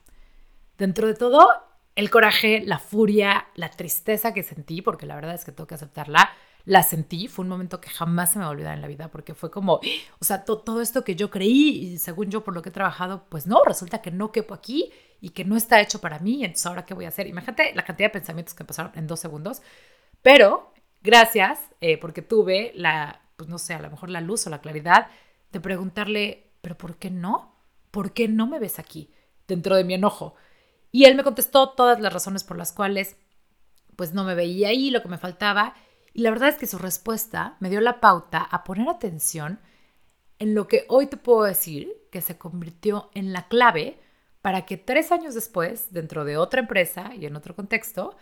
Dentro 0.77 1.05
de 1.05 1.13
todo, 1.13 1.47
el 1.95 2.09
coraje, 2.09 2.63
la 2.65 2.79
furia, 2.79 3.47
la 3.53 3.69
tristeza 3.69 4.33
que 4.33 4.41
sentí, 4.41 4.81
porque 4.81 5.05
la 5.05 5.15
verdad 5.15 5.35
es 5.35 5.45
que 5.45 5.51
tengo 5.51 5.67
que 5.67 5.75
aceptarla, 5.75 6.31
la 6.65 6.83
sentí, 6.83 7.27
fue 7.27 7.43
un 7.43 7.49
momento 7.49 7.81
que 7.81 7.89
jamás 7.89 8.33
se 8.33 8.39
me 8.39 8.45
va 8.45 8.51
a 8.51 8.73
en 8.73 8.81
la 8.81 8.87
vida, 8.87 9.09
porque 9.09 9.33
fue 9.33 9.49
como, 9.49 9.79
o 10.19 10.25
sea, 10.25 10.43
todo 10.43 10.81
esto 10.81 11.03
que 11.03 11.15
yo 11.15 11.29
creí 11.29 11.93
y 11.93 11.97
según 11.97 12.29
yo 12.29 12.43
por 12.43 12.53
lo 12.53 12.61
que 12.61 12.69
he 12.69 12.71
trabajado, 12.73 13.25
pues 13.29 13.47
no, 13.47 13.63
resulta 13.65 14.01
que 14.01 14.11
no 14.11 14.31
quepo 14.31 14.53
aquí 14.53 14.91
y 15.21 15.29
que 15.29 15.45
no 15.45 15.57
está 15.57 15.81
hecho 15.81 15.99
para 15.99 16.19
mí, 16.19 16.43
entonces 16.43 16.65
ahora 16.65 16.85
qué 16.85 16.93
voy 16.93 17.05
a 17.05 17.09
hacer. 17.09 17.27
Imagínate 17.27 17.73
la 17.73 17.83
cantidad 17.83 18.09
de 18.09 18.13
pensamientos 18.13 18.53
que 18.53 18.63
pasaron 18.63 18.91
en 18.95 19.07
dos 19.07 19.19
segundos, 19.19 19.61
pero 20.21 20.73
gracias, 21.01 21.59
eh, 21.81 21.97
porque 21.97 22.21
tuve 22.21 22.71
la, 22.75 23.21
pues 23.35 23.49
no 23.49 23.57
sé, 23.57 23.73
a 23.73 23.81
lo 23.81 23.89
mejor 23.89 24.09
la 24.09 24.21
luz 24.21 24.45
o 24.47 24.49
la 24.49 24.61
claridad 24.61 25.07
de 25.51 25.59
preguntarle, 25.59 26.51
pero 26.61 26.77
¿por 26.77 26.97
qué 26.97 27.09
no? 27.09 27.55
¿Por 27.91 28.13
qué 28.13 28.27
no 28.27 28.47
me 28.47 28.59
ves 28.59 28.79
aquí? 28.79 29.11
Dentro 29.47 29.75
de 29.75 29.83
mi 29.83 29.95
enojo. 29.95 30.35
Y 30.91 31.05
él 31.05 31.15
me 31.15 31.23
contestó 31.23 31.69
todas 31.69 31.99
las 31.99 32.13
razones 32.13 32.43
por 32.43 32.57
las 32.57 32.71
cuales 32.71 33.15
pues 33.95 34.13
no 34.13 34.23
me 34.23 34.35
veía 34.35 34.69
ahí, 34.69 34.91
lo 34.91 35.01
que 35.01 35.09
me 35.09 35.17
faltaba. 35.17 35.75
Y 36.13 36.21
la 36.21 36.31
verdad 36.31 36.49
es 36.49 36.55
que 36.55 36.67
su 36.67 36.77
respuesta 36.77 37.57
me 37.59 37.69
dio 37.69 37.81
la 37.81 37.99
pauta 37.99 38.39
a 38.39 38.63
poner 38.63 38.89
atención 38.89 39.59
en 40.39 40.55
lo 40.55 40.67
que 40.67 40.85
hoy 40.87 41.07
te 41.07 41.17
puedo 41.17 41.43
decir 41.43 41.91
que 42.11 42.21
se 42.21 42.37
convirtió 42.37 43.09
en 43.13 43.33
la 43.33 43.47
clave 43.47 43.99
para 44.41 44.65
que 44.65 44.77
tres 44.77 45.11
años 45.11 45.35
después, 45.35 45.91
dentro 45.91 46.23
de 46.23 46.37
otra 46.37 46.61
empresa 46.61 47.13
y 47.13 47.25
en 47.25 47.35
otro 47.35 47.55
contexto, 47.55 48.15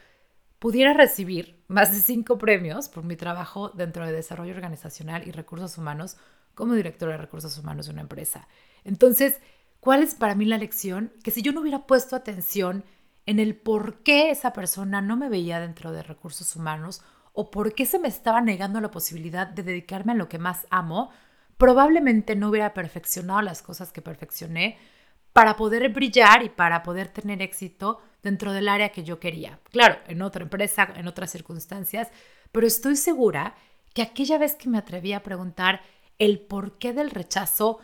pudiera 0.60 0.94
recibir 0.94 1.64
más 1.68 1.94
de 1.94 2.02
cinco 2.02 2.38
premios 2.38 2.90
por 2.90 3.04
mi 3.04 3.16
trabajo 3.16 3.70
dentro 3.70 4.06
de 4.06 4.12
desarrollo 4.12 4.56
organizacional 4.56 5.28
y 5.28 5.32
recursos 5.32 5.78
humanos 5.78 6.18
como 6.56 6.74
director 6.74 7.10
de 7.10 7.18
recursos 7.18 7.58
humanos 7.58 7.86
de 7.86 7.92
una 7.92 8.02
empresa. 8.02 8.48
Entonces, 8.84 9.40
¿Cuál 9.80 10.04
es 10.04 10.16
para 10.16 10.36
mí 10.36 10.46
la 10.46 10.58
lección? 10.58 11.14
Que 11.24 11.32
si 11.32 11.42
yo 11.42 11.52
no 11.52 11.62
hubiera 11.62 11.86
puesto 11.86 12.16
atención 12.16 12.84
en 13.26 13.40
el 13.40 13.56
por 13.56 14.04
qué 14.04 14.32
esa 14.32 14.54
persona 14.54 15.02
no 15.02 15.18
me 15.18 15.30
veía 15.30 15.60
dentro 15.60 15.92
de 15.92 16.04
recursos 16.04 16.56
humanos 16.56 17.02
o 17.40 17.52
por 17.52 17.76
qué 17.76 17.86
se 17.86 18.00
me 18.00 18.08
estaba 18.08 18.42
negando 18.42 18.82
la 18.82 18.90
posibilidad 18.90 19.46
de 19.46 19.62
dedicarme 19.62 20.14
a 20.14 20.16
lo 20.16 20.28
que 20.28 20.40
más 20.40 20.66
amo, 20.72 21.12
probablemente 21.58 22.36
no 22.36 22.50
hubiera 22.50 22.74
perfeccionado 22.74 23.44
las 23.44 23.62
cosas 23.62 23.92
que 23.92 24.02
perfeccioné 24.02 24.80
para 25.34 25.56
poder 25.56 25.88
brillar 25.90 26.42
y 26.42 26.50
para 26.50 26.82
poder 26.82 27.10
tener 27.10 27.44
éxito 27.44 28.02
dentro 28.24 28.54
del 28.54 28.68
área 28.68 28.90
que 28.90 29.04
yo 29.04 29.20
quería. 29.20 29.60
Claro, 29.70 30.00
en 30.08 30.24
otra 30.24 30.42
empresa, 30.42 30.92
en 30.96 31.08
otras 31.08 31.30
circunstancias, 31.30 32.10
pero 32.52 32.66
estoy 32.66 32.96
segura 32.96 33.54
que 33.94 34.02
aquella 34.02 34.40
vez 34.40 34.56
que 34.56 34.68
me 34.68 34.80
atreví 34.80 35.14
a 35.14 35.22
preguntar 35.22 35.82
el 36.18 36.40
porqué 36.40 36.92
del 36.92 37.12
rechazo, 37.12 37.78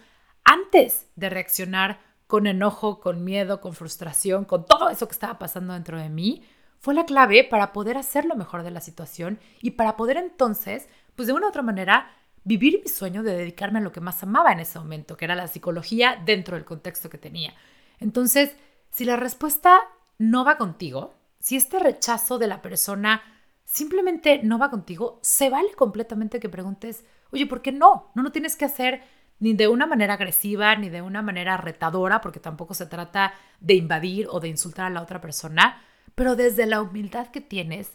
antes 0.44 1.06
de 1.16 1.30
reaccionar 1.30 2.00
con 2.26 2.48
enojo, 2.48 3.00
con 3.00 3.24
miedo, 3.24 3.62
con 3.62 3.76
frustración, 3.76 4.46
con 4.46 4.66
todo 4.66 4.90
eso 4.90 5.08
que 5.08 5.14
estaba 5.14 5.38
pasando 5.38 5.74
dentro 5.74 6.00
de 6.00 6.10
mí, 6.10 6.44
fue 6.84 6.94
la 6.94 7.06
clave 7.06 7.46
para 7.46 7.72
poder 7.72 7.98
hacer 7.98 8.26
lo 8.26 8.36
mejor 8.36 8.62
de 8.62 8.70
la 8.70 8.82
situación 8.82 9.40
y 9.62 9.72
para 9.72 9.96
poder 9.96 10.18
entonces, 10.18 10.90
pues 11.16 11.28
de 11.28 11.34
una 11.34 11.46
u 11.46 11.50
otra 11.50 11.62
manera, 11.62 12.12
vivir 12.44 12.82
mi 12.84 12.90
sueño 12.90 13.24
de 13.24 13.38
dedicarme 13.38 13.80
a 13.80 13.82
lo 13.82 13.94
que 13.94 14.02
más 14.02 14.22
amaba 14.22 14.52
en 14.52 14.60
ese 14.60 14.80
momento, 14.80 15.16
que 15.16 15.24
era 15.24 15.34
la 15.34 15.48
psicología 15.48 16.22
dentro 16.26 16.58
del 16.58 16.66
contexto 16.66 17.10
que 17.10 17.18
tenía. 17.18 17.54
Entonces, 18.02 18.58
si 18.92 19.06
la 19.06 19.16
respuesta 19.16 19.80
no 20.18 20.44
va 20.44 20.58
contigo, 20.58 21.14
si 21.40 21.56
este 21.56 21.80
rechazo 21.80 22.38
de 22.38 22.48
la 22.48 22.62
persona 22.62 23.22
simplemente 23.64 24.42
no 24.44 24.60
va 24.60 24.70
contigo, 24.70 25.20
se 25.24 25.50
vale 25.50 25.72
completamente 25.76 26.42
que 26.42 26.50
preguntes, 26.50 27.06
oye, 27.32 27.46
¿por 27.46 27.62
qué 27.62 27.72
no? 27.72 28.12
No, 28.14 28.24
no 28.24 28.34
tienes 28.34 28.58
que 28.58 28.66
hacer 28.66 29.04
ni 29.40 29.54
de 29.54 29.70
una 29.70 29.86
manera 29.86 30.16
agresiva, 30.16 30.76
ni 30.76 30.90
de 30.90 31.02
una 31.02 31.22
manera 31.22 31.56
retadora, 31.56 32.20
porque 32.20 32.42
tampoco 32.42 32.74
se 32.74 32.88
trata 32.88 33.34
de 33.62 33.76
invadir 33.76 34.28
o 34.30 34.42
de 34.42 34.50
insultar 34.50 34.88
a 34.88 34.90
la 34.90 35.02
otra 35.02 35.22
persona, 35.22 35.82
pero 36.16 36.36
desde 36.36 36.66
la 36.66 36.82
humildad 36.82 37.28
que 37.28 37.42
tienes 37.42 37.92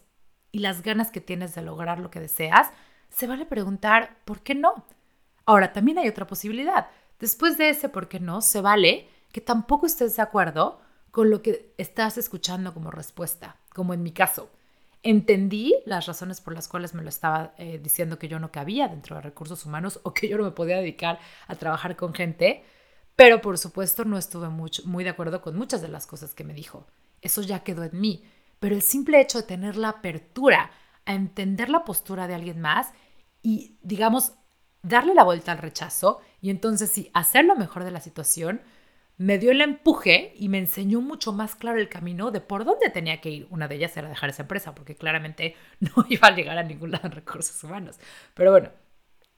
y 0.53 0.61
las 0.61 0.83
ganas 0.83 1.11
que 1.11 1.21
tienes 1.21 1.55
de 1.55 1.63
lograr 1.63 1.99
lo 1.99 2.11
que 2.11 2.21
deseas, 2.21 2.71
se 3.11 3.27
vale 3.27 3.47
preguntar, 3.47 4.19
¿por 4.25 4.41
qué 4.41 4.55
no? 4.55 4.85
Ahora, 5.47 5.73
también 5.73 5.99
hay 5.99 6.09
otra 6.09 6.27
posibilidad. 6.27 6.89
Después 7.19 7.59
de 7.59 7.71
ese 7.71 7.89
por 7.89 8.09
qué 8.09 8.21
no, 8.21 8.41
se 8.41 8.61
vale 8.61 9.09
que 9.33 9.41
tampoco 9.41 9.87
estés 9.87 10.17
de 10.17 10.23
acuerdo 10.23 10.81
con 11.11 11.31
lo 11.31 11.43
que 11.43 11.75
estás 11.79 12.19
escuchando 12.19 12.75
como 12.75 12.91
respuesta, 12.91 13.57
como 13.75 13.95
en 13.95 14.03
mi 14.03 14.13
caso. 14.13 14.51
Entendí 15.03 15.75
las 15.87 16.07
razones 16.07 16.41
por 16.41 16.55
las 16.55 16.69
cuales 16.69 16.95
me 16.95 17.03
lo 17.03 17.09
estaba 17.09 17.55
eh, 17.57 17.79
diciendo 17.83 18.19
que 18.19 18.29
yo 18.29 18.39
no 18.39 18.51
cabía 18.51 18.89
dentro 18.89 19.17
de 19.17 19.23
recursos 19.23 19.65
humanos 19.65 20.01
o 20.03 20.13
que 20.13 20.29
yo 20.29 20.37
no 20.37 20.45
me 20.45 20.51
podía 20.51 20.77
dedicar 20.77 21.19
a 21.47 21.55
trabajar 21.55 21.97
con 21.97 22.15
gente, 22.15 22.65
pero 23.17 23.41
por 23.41 23.59
supuesto 23.59 24.05
no 24.05 24.19
estuve 24.19 24.49
muy 24.49 25.05
de 25.05 25.11
acuerdo 25.11 25.41
con 25.41 25.57
muchas 25.57 25.83
de 25.83 25.89
las 25.89 26.07
cosas 26.07 26.35
que 26.35 26.45
me 26.45 26.55
dijo. 26.55 26.87
Eso 27.23 27.43
ya 27.43 27.65
quedó 27.65 27.85
en 27.85 28.01
mí, 28.01 28.25
pero 28.61 28.75
el 28.75 28.83
simple 28.83 29.21
hecho 29.21 29.39
de 29.39 29.47
tener 29.47 29.77
la 29.77 29.91
apertura 29.91 30.71
a 31.05 31.15
entender 31.15 31.71
la 31.71 31.85
postura 31.85 32.27
de 32.27 32.35
alguien 32.35 32.61
más 32.61 32.93
y, 33.43 33.79
digamos, 33.83 34.35
darle 34.83 35.15
la 35.15 35.25
vuelta 35.25 35.53
al 35.53 35.59
rechazo 35.59 36.21
y 36.41 36.51
entonces 36.51 36.91
sí, 36.91 37.11
hacer 37.15 37.45
lo 37.45 37.57
mejor 37.57 37.85
de 37.85 37.91
la 37.91 38.01
situación, 38.01 38.63
me 39.17 39.39
dio 39.39 39.51
el 39.51 39.61
empuje 39.61 40.33
y 40.37 40.49
me 40.49 40.59
enseñó 40.59 41.01
mucho 41.01 41.33
más 41.33 41.57
claro 41.57 41.81
el 41.81 41.89
camino 41.89 42.31
de 42.31 42.41
por 42.41 42.65
dónde 42.65 42.89
tenía 42.89 43.21
que 43.21 43.31
ir. 43.31 43.49
Una 43.51 43.67
de 43.67 43.75
ellas 43.75 43.97
era 43.97 44.09
dejar 44.09 44.31
esa 44.31 44.43
empresa, 44.43 44.75
porque 44.75 44.95
claramente 44.95 45.57
no 45.81 46.07
iba 46.09 46.29
a 46.29 46.35
llegar 46.35 46.57
a 46.57 46.63
ningún 46.63 46.93
lado 46.93 47.07
en 47.07 47.13
recursos 47.13 47.63
humanos. 47.65 47.99
Pero 48.35 48.53
bueno, 48.53 48.71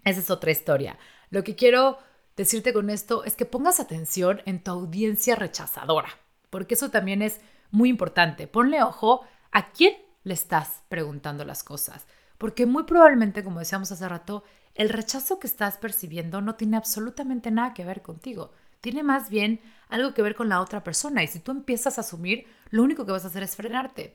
esa 0.05 0.21
es 0.21 0.31
otra 0.31 0.51
historia. 0.51 0.99
Lo 1.31 1.43
que 1.45 1.57
quiero 1.57 1.99
decirte 2.37 2.73
con 2.73 2.91
esto 2.91 3.25
es 3.25 3.37
que 3.37 3.47
pongas 3.47 3.81
atención 3.81 4.43
en 4.45 4.63
tu 4.63 4.71
audiencia 4.71 5.35
rechazadora, 5.35 6.11
porque 6.51 6.75
eso 6.75 6.91
también 6.91 7.23
es 7.23 7.41
muy 7.71 7.89
importante. 7.89 8.47
Ponle 8.47 8.83
ojo 8.83 9.23
a 9.53 9.71
quién 9.71 9.95
le 10.25 10.35
estás 10.35 10.83
preguntando 10.89 11.45
las 11.45 11.65
cosas, 11.65 12.07
porque 12.39 12.67
muy 12.67 12.85
probablemente, 12.85 13.45
como 13.45 13.59
decíamos 13.59 13.93
hace 13.93 14.09
rato, 14.09 14.45
el 14.75 14.89
rechazo 14.89 15.39
que 15.39 15.47
estás 15.47 15.77
percibiendo 15.77 16.41
no 16.41 16.55
tiene 16.55 16.77
absolutamente 16.77 17.51
nada 17.51 17.75
que 17.75 17.85
ver 17.85 18.03
contigo. 18.03 18.53
Tiene 18.81 19.03
más 19.03 19.29
bien 19.29 19.61
algo 19.89 20.15
que 20.15 20.23
ver 20.23 20.35
con 20.35 20.49
la 20.49 20.61
otra 20.61 20.83
persona. 20.83 21.23
Y 21.23 21.27
si 21.27 21.41
tú 21.41 21.51
empiezas 21.51 21.99
a 21.99 22.01
asumir, 22.01 22.47
lo 22.71 22.83
único 22.83 23.05
que 23.05 23.13
vas 23.13 23.25
a 23.25 23.29
hacer 23.29 23.43
es 23.43 23.57
frenarte. 23.57 24.15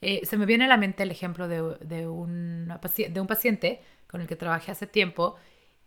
Eh, 0.00 0.24
se 0.24 0.36
me 0.36 0.46
viene 0.46 0.64
a 0.64 0.68
la 0.68 0.78
mente 0.78 1.02
el 1.02 1.10
ejemplo 1.10 1.46
de, 1.46 1.76
de, 1.80 2.08
un 2.08 3.26
paciente 3.28 3.82
con 4.08 4.20
el 4.20 4.26
que 4.26 4.36
trabajé 4.36 4.72
hace 4.72 4.86
tiempo. 4.86 5.36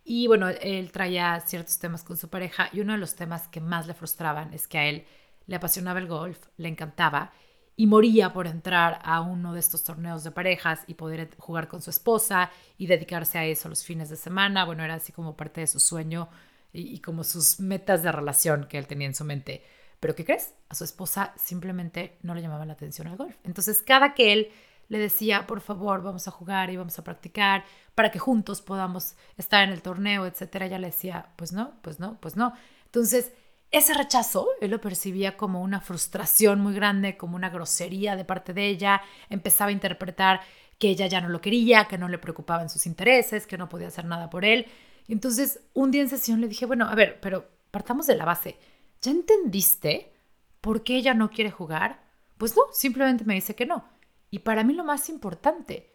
Y 0.06 0.28
bueno, 0.28 0.50
él 0.50 0.92
traía 0.92 1.40
ciertos 1.42 1.80
temas 1.80 2.04
con 2.04 2.18
su 2.18 2.30
pareja 2.30 2.70
y 2.72 2.82
uno 2.82 2.94
de 2.94 3.00
los 3.00 3.16
temas 3.16 3.48
que 3.48 3.62
más 3.62 3.88
le 3.88 3.94
frustraban 3.94 4.54
es 4.54 4.68
que 4.68 4.78
a 4.78 4.86
él 4.86 5.06
le 5.48 5.56
apasionaba 5.56 6.00
el 6.00 6.08
golf, 6.08 6.40
le 6.58 6.70
encantaba 6.70 7.32
y 7.76 7.88
moría 7.88 8.34
por 8.34 8.48
entrar 8.48 9.00
a 9.04 9.22
uno 9.22 9.54
de 9.54 9.60
estos 9.60 9.84
torneos 9.84 10.24
de 10.24 10.32
parejas 10.32 10.82
y 10.88 10.94
poder 10.94 11.30
jugar 11.38 11.68
con 11.68 11.82
su 11.82 11.90
esposa 11.90 12.52
y 12.78 12.88
dedicarse 12.88 13.38
a 13.40 13.46
eso 13.46 13.68
los 13.68 13.84
fines 13.84 14.10
de 14.10 14.16
semana. 14.16 14.66
Bueno, 14.66 14.84
era 14.84 14.96
así 14.96 15.12
como 15.12 15.36
parte 15.36 15.62
de 15.62 15.68
su 15.68 15.80
sueño 15.80 16.30
y, 16.72 17.00
como 17.00 17.24
sus 17.24 17.60
metas 17.60 18.04
de 18.04 18.12
relación 18.12 18.68
que 18.68 18.78
él 18.78 18.88
tenía 18.88 19.08
en 19.08 19.16
su 19.16 19.24
mente. 19.24 19.64
Pero 20.00 20.16
¿qué 20.16 20.26
crees? 20.26 20.54
A 20.70 20.76
su 20.76 20.84
esposa 20.84 21.34
simplemente 21.36 22.18
no 22.22 22.36
le 22.36 22.42
llamaba 22.42 22.66
la 22.66 22.74
atención 22.74 23.08
al 23.08 23.18
golf. 23.18 23.36
Entonces, 23.44 23.82
cada 23.82 24.14
que 24.14 24.34
él 24.34 24.52
le 24.90 24.98
decía, 24.98 25.48
por 25.48 25.62
favor, 25.62 26.04
vamos 26.04 26.28
a 26.28 26.32
jugar 26.32 26.70
y 26.70 26.78
vamos 26.78 27.00
a 27.00 27.04
practicar 27.04 27.64
para 27.96 28.12
que 28.12 28.20
juntos 28.20 28.62
podamos 28.62 29.16
estar 29.38 29.64
en 29.64 29.72
el 29.72 29.82
torneo, 29.82 30.26
etcétera, 30.26 30.66
ella 30.66 30.80
le 30.80 30.88
decía, 30.88 31.30
pues 31.38 31.54
no, 31.54 31.74
pues 31.82 32.00
no, 32.00 32.20
pues 32.20 32.36
no. 32.36 32.54
Entonces, 32.86 33.32
ese 33.74 33.96
rechazo 33.96 34.48
él 34.62 34.72
lo 34.72 34.80
percibía 34.80 35.36
como 35.36 35.62
una 35.62 35.82
frustración 35.82 36.62
muy 36.62 36.76
grande, 36.76 37.18
como 37.18 37.36
una 37.36 37.50
grosería 37.50 38.16
de 38.16 38.24
parte 38.24 38.54
de 38.54 38.68
ella, 38.68 39.02
empezaba 39.30 39.70
a 39.70 39.74
interpretar 39.74 40.42
que 40.78 40.90
ella 40.90 41.08
ya 41.08 41.22
no 41.22 41.30
lo 41.30 41.42
quería, 41.42 41.86
que 41.86 41.98
no 41.98 42.08
le 42.08 42.20
preocupaban 42.20 42.70
sus 42.70 42.86
intereses, 42.86 43.48
que 43.48 43.58
no 43.58 43.70
podía 43.70 43.88
hacer 43.88 44.06
nada 44.06 44.30
por 44.30 44.46
él. 44.46 44.68
Y 45.08 45.14
entonces 45.14 45.60
un 45.74 45.90
día 45.90 46.04
en 46.04 46.10
sesión 46.10 46.40
le 46.40 46.48
dije, 46.48 46.68
bueno, 46.68 46.88
a 46.88 46.94
ver, 46.94 47.20
pero 47.20 47.50
partamos 47.72 48.06
de 48.06 48.16
la 48.16 48.26
base. 48.26 48.58
¿Ya 49.02 49.12
entendiste 49.12 50.14
por 50.62 50.84
qué 50.84 50.98
ella 50.98 51.16
no 51.16 51.32
quiere 51.32 51.50
jugar? 51.50 52.04
Pues 52.38 52.56
no, 52.56 52.64
simplemente 52.72 53.26
me 53.26 53.34
dice 53.34 53.56
que 53.56 53.66
no. 53.66 53.86
Y 54.30 54.40
para 54.40 54.64
mí 54.64 54.74
lo 54.74 54.84
más 54.84 55.10
importante, 55.10 55.92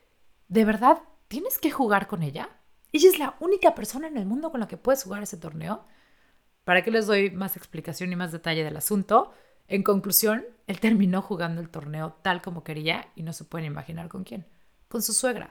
¿de 0.49 0.65
verdad 0.65 1.01
tienes 1.29 1.59
que 1.59 1.71
jugar 1.71 2.09
con 2.09 2.25
ella? 2.25 2.49
Ella 2.93 3.09
es 3.09 3.19
la 3.21 3.37
única 3.39 3.75
persona 3.75 4.09
en 4.09 4.17
el 4.17 4.27
mundo 4.27 4.51
con 4.51 4.61
la 4.61 4.67
que 4.69 4.77
puedes 4.77 5.05
jugar 5.05 5.23
ese 5.23 5.37
torneo. 5.37 5.85
¿Para 6.69 6.83
qué 6.83 6.91
les 6.91 7.07
doy 7.07 7.31
más 7.31 7.57
explicación 7.57 8.13
y 8.13 8.17
más 8.17 8.31
detalle 8.31 8.63
del 8.63 8.77
asunto? 8.77 9.33
En 9.69 9.83
conclusión, 9.83 10.45
él 10.67 10.81
terminó 10.81 11.23
jugando 11.23 11.63
el 11.63 11.71
torneo 11.71 12.19
tal 12.21 12.43
como 12.43 12.63
quería 12.63 13.09
y 13.17 13.23
no 13.23 13.33
se 13.33 13.45
pueden 13.45 13.69
imaginar 13.69 14.09
con 14.09 14.23
quién. 14.23 14.45
Con 14.87 15.01
su 15.01 15.15
suegra. 15.15 15.51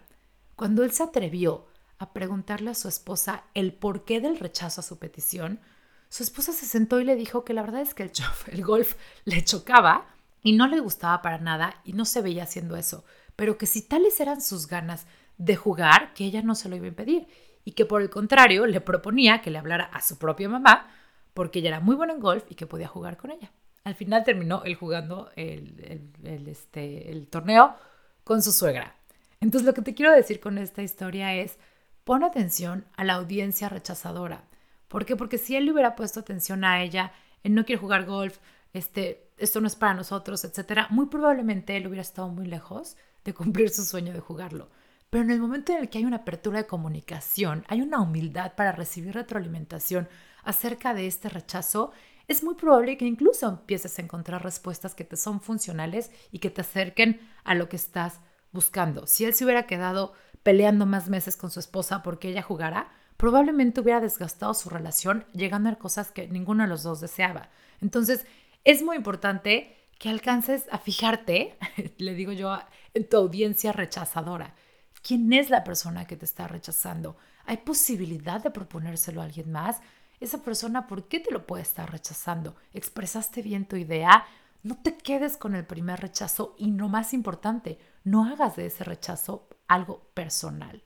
Cuando 0.55 0.83
él 0.83 0.91
se 0.91 1.01
atrevió 1.01 1.65
a 1.97 2.13
preguntarle 2.13 2.69
a 2.69 2.75
su 2.75 2.87
esposa 2.87 3.45
el 3.55 3.73
porqué 3.73 4.21
del 4.21 4.37
rechazo 4.37 4.81
a 4.81 4.83
su 4.83 4.99
petición, 4.99 5.59
su 6.07 6.21
esposa 6.21 6.53
se 6.53 6.67
sentó 6.67 6.99
y 6.99 7.03
le 7.03 7.15
dijo 7.15 7.43
que 7.43 7.55
la 7.55 7.63
verdad 7.63 7.81
es 7.81 7.95
que 7.95 8.03
el, 8.03 8.11
el 8.51 8.63
golf 8.63 8.93
le 9.25 9.43
chocaba 9.43 10.05
y 10.43 10.51
no 10.51 10.67
le 10.67 10.79
gustaba 10.79 11.23
para 11.23 11.39
nada 11.39 11.81
y 11.83 11.93
no 11.93 12.05
se 12.05 12.21
veía 12.21 12.43
haciendo 12.43 12.75
eso, 12.75 13.03
pero 13.35 13.57
que 13.57 13.65
si 13.65 13.81
tales 13.81 14.19
eran 14.19 14.39
sus 14.39 14.67
ganas 14.67 15.07
de 15.39 15.55
jugar, 15.55 16.13
que 16.13 16.25
ella 16.25 16.43
no 16.43 16.53
se 16.53 16.69
lo 16.69 16.75
iba 16.75 16.85
a 16.85 16.89
impedir 16.89 17.27
y 17.65 17.71
que 17.71 17.87
por 17.87 18.03
el 18.03 18.11
contrario 18.11 18.67
le 18.67 18.81
proponía 18.81 19.41
que 19.41 19.49
le 19.49 19.57
hablara 19.57 19.85
a 19.85 20.03
su 20.03 20.19
propia 20.19 20.47
mamá 20.47 20.91
porque 21.37 21.59
ella 21.59 21.67
era 21.67 21.79
muy 21.81 21.95
buena 21.95 22.13
en 22.13 22.19
golf 22.19 22.45
y 22.49 22.55
que 22.55 22.65
podía 22.65 22.87
jugar 22.87 23.15
con 23.15 23.29
ella. 23.29 23.51
Al 23.83 23.93
final 23.93 24.23
terminó 24.23 24.63
él 24.63 24.73
jugando 24.73 25.29
el, 25.35 26.11
este, 26.23 27.11
el 27.11 27.27
torneo 27.27 27.75
con 28.23 28.41
su 28.41 28.51
suegra. 28.51 28.95
Entonces 29.39 29.67
lo 29.67 29.75
que 29.75 29.83
te 29.83 29.93
quiero 29.93 30.11
decir 30.11 30.39
con 30.39 30.57
esta 30.57 30.81
historia 30.81 31.35
es, 31.35 31.59
pon 32.05 32.23
atención 32.23 32.85
a 32.95 33.03
la 33.03 33.13
audiencia 33.13 33.69
rechazadora. 33.69 34.45
¿Por 34.87 35.05
qué? 35.05 35.15
Porque 35.15 35.37
si 35.37 35.55
él 35.55 35.65
le 35.65 35.73
hubiera 35.73 35.95
puesto 35.95 36.21
atención 36.21 36.63
a 36.63 36.81
ella, 36.81 37.11
en 37.43 37.53
no 37.53 37.65
quiere 37.65 37.79
jugar 37.79 38.05
golf, 38.05 38.39
este, 38.73 39.29
esto 39.37 39.61
no 39.61 39.67
es 39.67 39.75
para 39.75 39.93
nosotros, 39.93 40.43
etcétera, 40.43 40.87
muy 40.89 41.05
probablemente 41.05 41.77
él 41.77 41.85
hubiera 41.85 42.01
estado 42.01 42.29
muy 42.29 42.47
lejos 42.47 42.97
de 43.23 43.35
cumplir 43.35 43.69
su 43.69 43.85
sueño 43.85 44.11
de 44.11 44.21
jugarlo. 44.21 44.71
Pero 45.11 45.23
en 45.23 45.29
el 45.29 45.39
momento 45.39 45.71
en 45.71 45.81
el 45.81 45.89
que 45.89 45.99
hay 45.99 46.05
una 46.05 46.17
apertura 46.17 46.57
de 46.57 46.67
comunicación, 46.67 47.63
hay 47.67 47.81
una 47.81 48.01
humildad 48.01 48.55
para 48.55 48.71
recibir 48.71 49.13
retroalimentación, 49.13 50.09
acerca 50.47 50.93
de 50.93 51.07
este 51.07 51.29
rechazo, 51.29 51.91
es 52.27 52.43
muy 52.43 52.55
probable 52.55 52.97
que 52.97 53.05
incluso 53.05 53.47
empieces 53.47 53.97
a 53.97 54.01
encontrar 54.01 54.43
respuestas 54.43 54.95
que 54.95 55.03
te 55.03 55.17
son 55.17 55.41
funcionales 55.41 56.11
y 56.31 56.39
que 56.39 56.49
te 56.49 56.61
acerquen 56.61 57.21
a 57.43 57.53
lo 57.53 57.69
que 57.69 57.75
estás 57.75 58.19
buscando. 58.51 59.07
Si 59.07 59.25
él 59.25 59.33
se 59.33 59.43
hubiera 59.43 59.67
quedado 59.67 60.13
peleando 60.43 60.85
más 60.85 61.09
meses 61.09 61.35
con 61.35 61.51
su 61.51 61.59
esposa 61.59 62.01
porque 62.01 62.29
ella 62.29 62.41
jugara, 62.41 62.89
probablemente 63.17 63.81
hubiera 63.81 63.99
desgastado 63.99 64.53
su 64.53 64.69
relación 64.69 65.25
llegando 65.33 65.69
a 65.69 65.75
cosas 65.75 66.11
que 66.11 66.27
ninguno 66.27 66.63
de 66.63 66.69
los 66.69 66.83
dos 66.83 67.01
deseaba. 67.01 67.49
Entonces, 67.81 68.25
es 68.63 68.83
muy 68.83 68.95
importante 68.95 69.75
que 69.99 70.09
alcances 70.09 70.65
a 70.71 70.77
fijarte, 70.77 71.57
le 71.97 72.13
digo 72.13 72.31
yo, 72.31 72.57
en 72.93 73.09
tu 73.09 73.17
audiencia 73.17 73.73
rechazadora. 73.73 74.55
¿Quién 75.01 75.31
es 75.33 75.49
la 75.49 75.63
persona 75.63 76.05
que 76.05 76.17
te 76.17 76.25
está 76.25 76.47
rechazando? 76.47 77.17
¿Hay 77.45 77.57
posibilidad 77.57 78.43
de 78.43 78.51
proponérselo 78.51 79.21
a 79.21 79.25
alguien 79.25 79.51
más? 79.51 79.77
Esa 80.19 80.43
persona, 80.43 80.87
¿por 80.87 81.07
qué 81.07 81.19
te 81.19 81.31
lo 81.31 81.45
puede 81.45 81.63
estar 81.63 81.91
rechazando? 81.91 82.55
¿Expresaste 82.73 83.41
bien 83.41 83.65
tu 83.65 83.75
idea? 83.75 84.25
No 84.63 84.77
te 84.81 84.97
quedes 84.97 85.37
con 85.37 85.55
el 85.55 85.65
primer 85.65 85.99
rechazo 85.99 86.55
y 86.57 86.71
lo 86.71 86.89
más 86.89 87.13
importante, 87.13 87.79
no 88.03 88.25
hagas 88.25 88.55
de 88.55 88.65
ese 88.65 88.83
rechazo 88.83 89.47
algo 89.67 90.09
personal. 90.13 90.83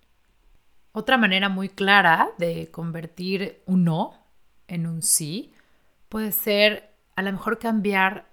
Otra 0.92 1.18
manera 1.18 1.48
muy 1.48 1.70
clara 1.70 2.32
de 2.38 2.70
convertir 2.70 3.64
un 3.66 3.86
no 3.86 4.14
en 4.68 4.88
un 4.88 5.02
sí 5.02 5.54
puede 6.10 6.34
ser 6.34 6.94
a 7.16 7.22
lo 7.22 7.32
mejor 7.32 7.60
cambiar 7.60 8.30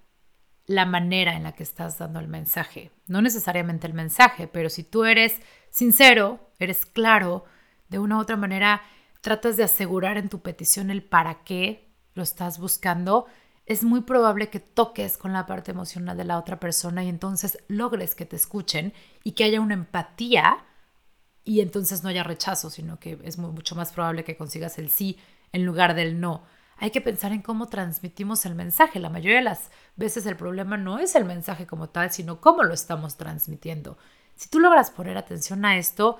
la 0.67 0.85
manera 0.85 1.35
en 1.35 1.45
la 1.45 1.53
que 1.53 1.63
estás 1.63 1.99
dando 1.99 2.19
el 2.19 2.29
mensaje. 2.29 2.91
No 3.07 3.23
necesariamente 3.23 3.87
el 3.87 3.95
mensaje, 3.95 4.49
pero 4.49 4.69
si 4.69 4.83
tú 4.83 5.05
eres 5.05 5.41
sincero, 5.71 6.51
eres 6.59 6.85
claro, 6.85 7.45
de 7.89 7.99
una 7.99 8.17
u 8.17 8.21
otra 8.21 8.37
manera 8.37 8.83
tratas 9.21 9.57
de 9.57 9.65
asegurar 9.65 10.17
en 10.17 10.29
tu 10.29 10.41
petición 10.41 10.91
el 10.91 11.03
para 11.03 11.45
qué 11.45 11.91
lo 12.15 12.23
estás 12.23 12.59
buscando, 12.59 13.27
es 13.67 13.85
muy 13.85 14.01
probable 14.01 14.49
que 14.49 14.61
toques 14.61 15.19
con 15.19 15.33
la 15.33 15.45
parte 15.45 15.73
emocional 15.73 16.17
de 16.17 16.25
la 16.25 16.39
otra 16.39 16.59
persona 16.59 17.05
y 17.05 17.09
entonces 17.09 17.59
logres 17.69 18.15
que 18.15 18.25
te 18.25 18.37
escuchen 18.37 18.95
y 19.25 19.33
que 19.33 19.45
haya 19.45 19.61
una 19.61 19.75
empatía 19.75 20.65
y 21.45 21.61
entonces 21.61 22.03
no 22.03 22.09
haya 22.09 22.23
rechazo, 22.23 22.71
sino 22.71 22.99
que 22.99 23.19
es 23.25 23.39
mucho 23.39 23.75
más 23.75 23.93
probable 23.93 24.25
que 24.25 24.37
consigas 24.37 24.79
el 24.79 24.89
sí 24.89 25.19
en 25.53 25.67
lugar 25.67 25.95
del 25.95 26.21
no. 26.21 26.45
Hay 26.79 26.91
que 26.91 27.01
pensar 27.01 27.33
en 27.33 27.43
cómo 27.43 27.67
transmitimos 27.67 28.47
el 28.47 28.55
mensaje. 28.55 29.01
La 29.01 29.11
mayoría 29.11 29.39
de 29.39 29.45
las 29.45 29.71
veces 29.97 30.25
el 30.27 30.37
problema 30.37 30.77
no 30.77 30.99
es 30.99 31.15
el 31.15 31.25
mensaje 31.25 31.67
como 31.67 31.89
tal, 31.91 32.11
sino 32.11 32.41
cómo 32.41 32.63
lo 32.63 32.73
estamos 32.73 33.17
transmitiendo. 33.17 33.99
Si 34.35 34.49
tú 34.49 34.61
logras 34.61 34.91
poner 34.91 35.19
atención 35.19 35.65
a 35.65 35.77
esto, 35.77 36.19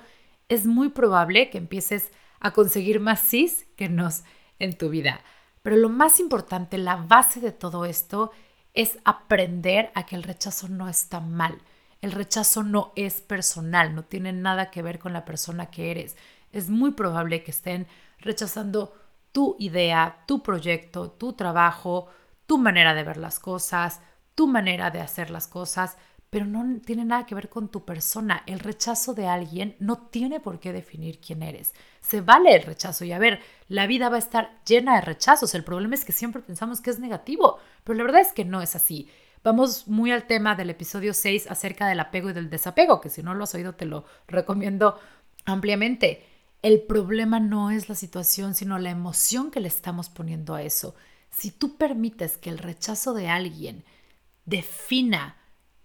es 0.49 0.65
muy 0.65 0.89
probable 0.89 1.49
que 1.49 1.57
empieces 1.57 2.09
a 2.09 2.19
conseguir 2.51 2.99
más 2.99 3.19
sís 3.19 3.67
que 3.75 3.89
nos 3.89 4.23
en 4.59 4.77
tu 4.77 4.89
vida. 4.89 5.21
Pero 5.61 5.75
lo 5.75 5.89
más 5.89 6.19
importante, 6.19 6.77
la 6.77 6.95
base 6.95 7.39
de 7.39 7.51
todo 7.51 7.85
esto 7.85 8.31
es 8.73 8.97
aprender 9.03 9.91
a 9.95 10.05
que 10.05 10.15
el 10.15 10.23
rechazo 10.23 10.69
no 10.69 10.87
está 10.87 11.19
mal. 11.19 11.61
El 12.01 12.11
rechazo 12.11 12.63
no 12.63 12.93
es 12.95 13.21
personal, 13.21 13.93
no 13.93 14.03
tiene 14.03 14.31
nada 14.31 14.71
que 14.71 14.81
ver 14.81 14.99
con 14.99 15.11
la 15.11 15.25
persona 15.25 15.69
que 15.69 15.91
eres. 15.91 16.15
Es 16.51 16.69
muy 16.69 16.91
probable 16.91 17.43
que 17.43 17.51
estén 17.51 17.87
rechazando 18.19 18.93
tu 19.31 19.55
idea, 19.59 20.23
tu 20.25 20.41
proyecto, 20.41 21.11
tu 21.11 21.33
trabajo, 21.33 22.07
tu 22.45 22.57
manera 22.57 22.93
de 22.93 23.03
ver 23.03 23.17
las 23.17 23.39
cosas, 23.39 24.01
tu 24.33 24.47
manera 24.47 24.91
de 24.91 25.01
hacer 25.01 25.29
las 25.29 25.47
cosas, 25.47 25.97
pero 26.29 26.45
no 26.45 26.79
tiene 26.81 27.05
nada 27.05 27.25
que 27.25 27.35
ver 27.35 27.49
con 27.49 27.69
tu 27.69 27.85
persona. 27.85 28.43
El 28.45 28.59
rechazo 28.59 29.13
de 29.13 29.27
alguien 29.27 29.75
no 29.79 29.97
tiene 29.97 30.39
por 30.39 30.59
qué 30.59 30.71
definir 30.71 31.19
quién 31.19 31.41
eres. 31.41 31.73
Se 32.01 32.21
vale 32.21 32.55
el 32.55 32.63
rechazo 32.63 33.03
y 33.05 33.11
a 33.11 33.19
ver, 33.19 33.39
la 33.67 33.87
vida 33.87 34.09
va 34.09 34.17
a 34.17 34.19
estar 34.19 34.59
llena 34.65 34.95
de 34.95 35.01
rechazos. 35.01 35.55
El 35.55 35.63
problema 35.63 35.95
es 35.95 36.05
que 36.05 36.11
siempre 36.11 36.41
pensamos 36.41 36.81
que 36.81 36.91
es 36.91 36.99
negativo, 36.99 37.57
pero 37.83 37.97
la 37.97 38.03
verdad 38.03 38.21
es 38.21 38.33
que 38.33 38.45
no 38.45 38.61
es 38.61 38.75
así. 38.75 39.09
vamos 39.43 39.87
muy 39.87 40.11
al 40.11 40.27
tema 40.27 40.55
del 40.55 40.69
episodio 40.69 41.13
6 41.13 41.49
acerca 41.49 41.87
del 41.87 41.99
apego 41.99 42.29
y 42.29 42.33
del 42.33 42.49
desapego, 42.49 43.01
que 43.01 43.09
si 43.09 43.23
no 43.23 43.33
lo 43.33 43.45
has 43.45 43.55
oído 43.55 43.73
te 43.73 43.85
lo 43.85 44.05
recomiendo 44.27 44.99
ampliamente. 45.45 46.25
El 46.61 46.81
problema 46.81 47.39
no 47.39 47.71
es 47.71 47.87
la 47.89 47.95
situación, 47.95 48.53
sino 48.53 48.77
la 48.79 48.89
emoción 48.89 49.49
que 49.49 49.61
le 49.61 49.69
estamos 49.69 50.09
poniendo 50.09 50.55
a 50.55 50.61
eso. 50.61 50.93
Si 51.31 51.51
tú 51.51 51.77
permites 51.77 52.37
que 52.37 52.49
el 52.49 52.57
rechazo 52.57 53.13
de 53.13 53.29
alguien 53.29 53.85
defina 54.45 55.38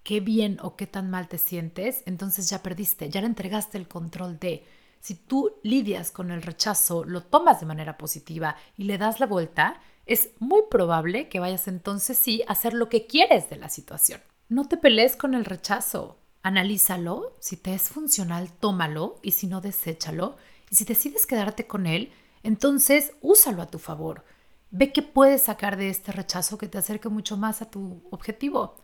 qué 0.05 0.21
bien 0.21 0.59
o 0.63 0.77
qué 0.77 0.87
tan 0.87 1.11
mal 1.11 1.27
te 1.27 1.39
sientes, 1.39 2.03
entonces 2.07 2.49
ya 2.49 2.63
perdiste, 2.63 3.11
ya 3.11 3.21
le 3.21 3.27
entregaste 3.27 3.79
el 3.79 3.89
control 3.89 4.39
de. 4.39 4.65
Si 5.01 5.15
tú 5.15 5.53
lidias 5.63 6.11
con 6.11 6.31
el 6.31 6.41
rechazo, 6.41 7.05
lo 7.05 7.23
tomas 7.23 7.61
de 7.61 7.67
manera 7.67 7.99
positiva 7.99 8.57
y 8.77 8.85
le 8.85 8.97
das 8.97 9.21
la 9.21 9.27
vuelta, 9.27 9.81
es 10.07 10.31
muy 10.39 10.63
probable 10.71 11.29
que 11.29 11.41
vayas 11.41 11.67
entonces 11.69 12.17
sí 12.17 12.43
a 12.47 12.53
hacer 12.53 12.75
lo 12.75 12.89
que 12.89 13.07
quieres 13.07 13.51
de 13.51 13.57
la 13.57 13.69
situación. 13.69 14.21
No 14.49 14.69
te 14.69 14.77
pelees 14.77 15.17
con 15.17 15.35
el 15.35 15.45
rechazo, 15.45 16.19
analízalo, 16.43 17.37
si 17.41 17.57
te 17.57 17.75
es 17.75 17.89
funcional, 17.89 18.53
tómalo 18.53 19.19
y 19.23 19.33
si 19.33 19.47
no, 19.47 19.61
deséchalo. 19.61 20.37
Y 20.71 20.77
si 20.77 20.85
decides 20.85 21.27
quedarte 21.27 21.67
con 21.67 21.87
él, 21.87 22.13
entonces 22.43 23.13
úsalo 23.23 23.63
a 23.63 23.71
tu 23.71 23.79
favor. 23.79 24.25
Ve 24.71 24.93
qué 24.93 25.03
puedes 25.03 25.43
sacar 25.43 25.77
de 25.77 25.89
este 25.89 26.13
rechazo 26.13 26.59
que 26.59 26.69
te 26.69 26.79
acerque 26.79 27.09
mucho 27.09 27.37
más 27.37 27.63
a 27.63 27.71
tu 27.71 28.03
objetivo. 28.11 28.77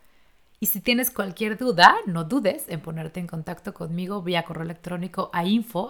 Y 0.63 0.67
si 0.67 0.79
tienes 0.79 1.09
cualquier 1.09 1.57
duda, 1.57 1.95
no 2.05 2.23
dudes 2.23 2.65
en 2.67 2.81
ponerte 2.81 3.19
en 3.19 3.25
contacto 3.25 3.73
conmigo 3.73 4.21
vía 4.21 4.43
correo 4.43 4.61
electrónico 4.61 5.31
a 5.33 5.43
info 5.43 5.89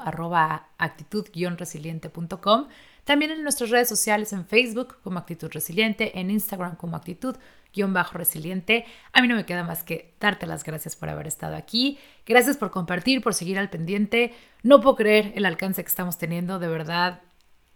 actitud-resiliente.com. 0.78 2.70
También 3.04 3.32
en 3.32 3.44
nuestras 3.44 3.70
redes 3.70 3.90
sociales 3.90 4.32
en 4.32 4.46
Facebook 4.46 5.00
como 5.04 5.20
Actitud 5.20 5.52
Resiliente, 5.52 6.18
en 6.18 6.32
Instagram 6.32 6.78
como 6.78 6.96
Actitud-Resiliente. 6.96 8.86
A 9.12 9.22
mí 9.22 9.28
no 9.28 9.36
me 9.36 9.46
queda 9.46 9.66
más 9.66 9.84
que 9.84 10.16
darte 10.22 10.46
las 10.46 10.64
gracias 10.64 10.96
por 10.96 11.10
haber 11.10 11.28
estado 11.28 11.58
aquí. 11.58 12.00
Gracias 12.26 12.56
por 12.56 12.72
compartir, 12.72 13.22
por 13.22 13.34
seguir 13.34 13.60
al 13.60 13.70
pendiente. 13.70 14.34
No 14.64 14.80
puedo 14.80 14.96
creer 14.96 15.34
el 15.36 15.46
alcance 15.46 15.84
que 15.84 15.90
estamos 15.90 16.18
teniendo, 16.18 16.60
de 16.60 16.70
verdad. 16.70 17.20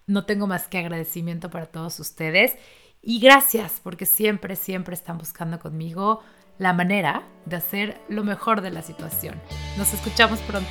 No 0.08 0.26
tengo 0.26 0.48
más 0.48 0.70
que 0.70 0.78
agradecimiento 0.78 1.50
para 1.50 1.66
todos 1.66 2.00
ustedes. 2.00 2.56
Y 3.02 3.20
gracias 3.20 3.82
porque 3.84 4.06
siempre, 4.06 4.56
siempre 4.56 4.96
están 4.96 5.18
buscando 5.18 5.60
conmigo 5.60 6.24
la 6.58 6.74
manera 6.74 7.24
de 7.46 7.58
hacer 7.58 8.02
lo 8.10 8.24
mejor 8.24 8.62
de 8.62 8.72
la 8.72 8.82
situación. 8.82 9.40
Nos 9.78 9.94
escuchamos 9.94 10.40
pronto. 10.42 10.70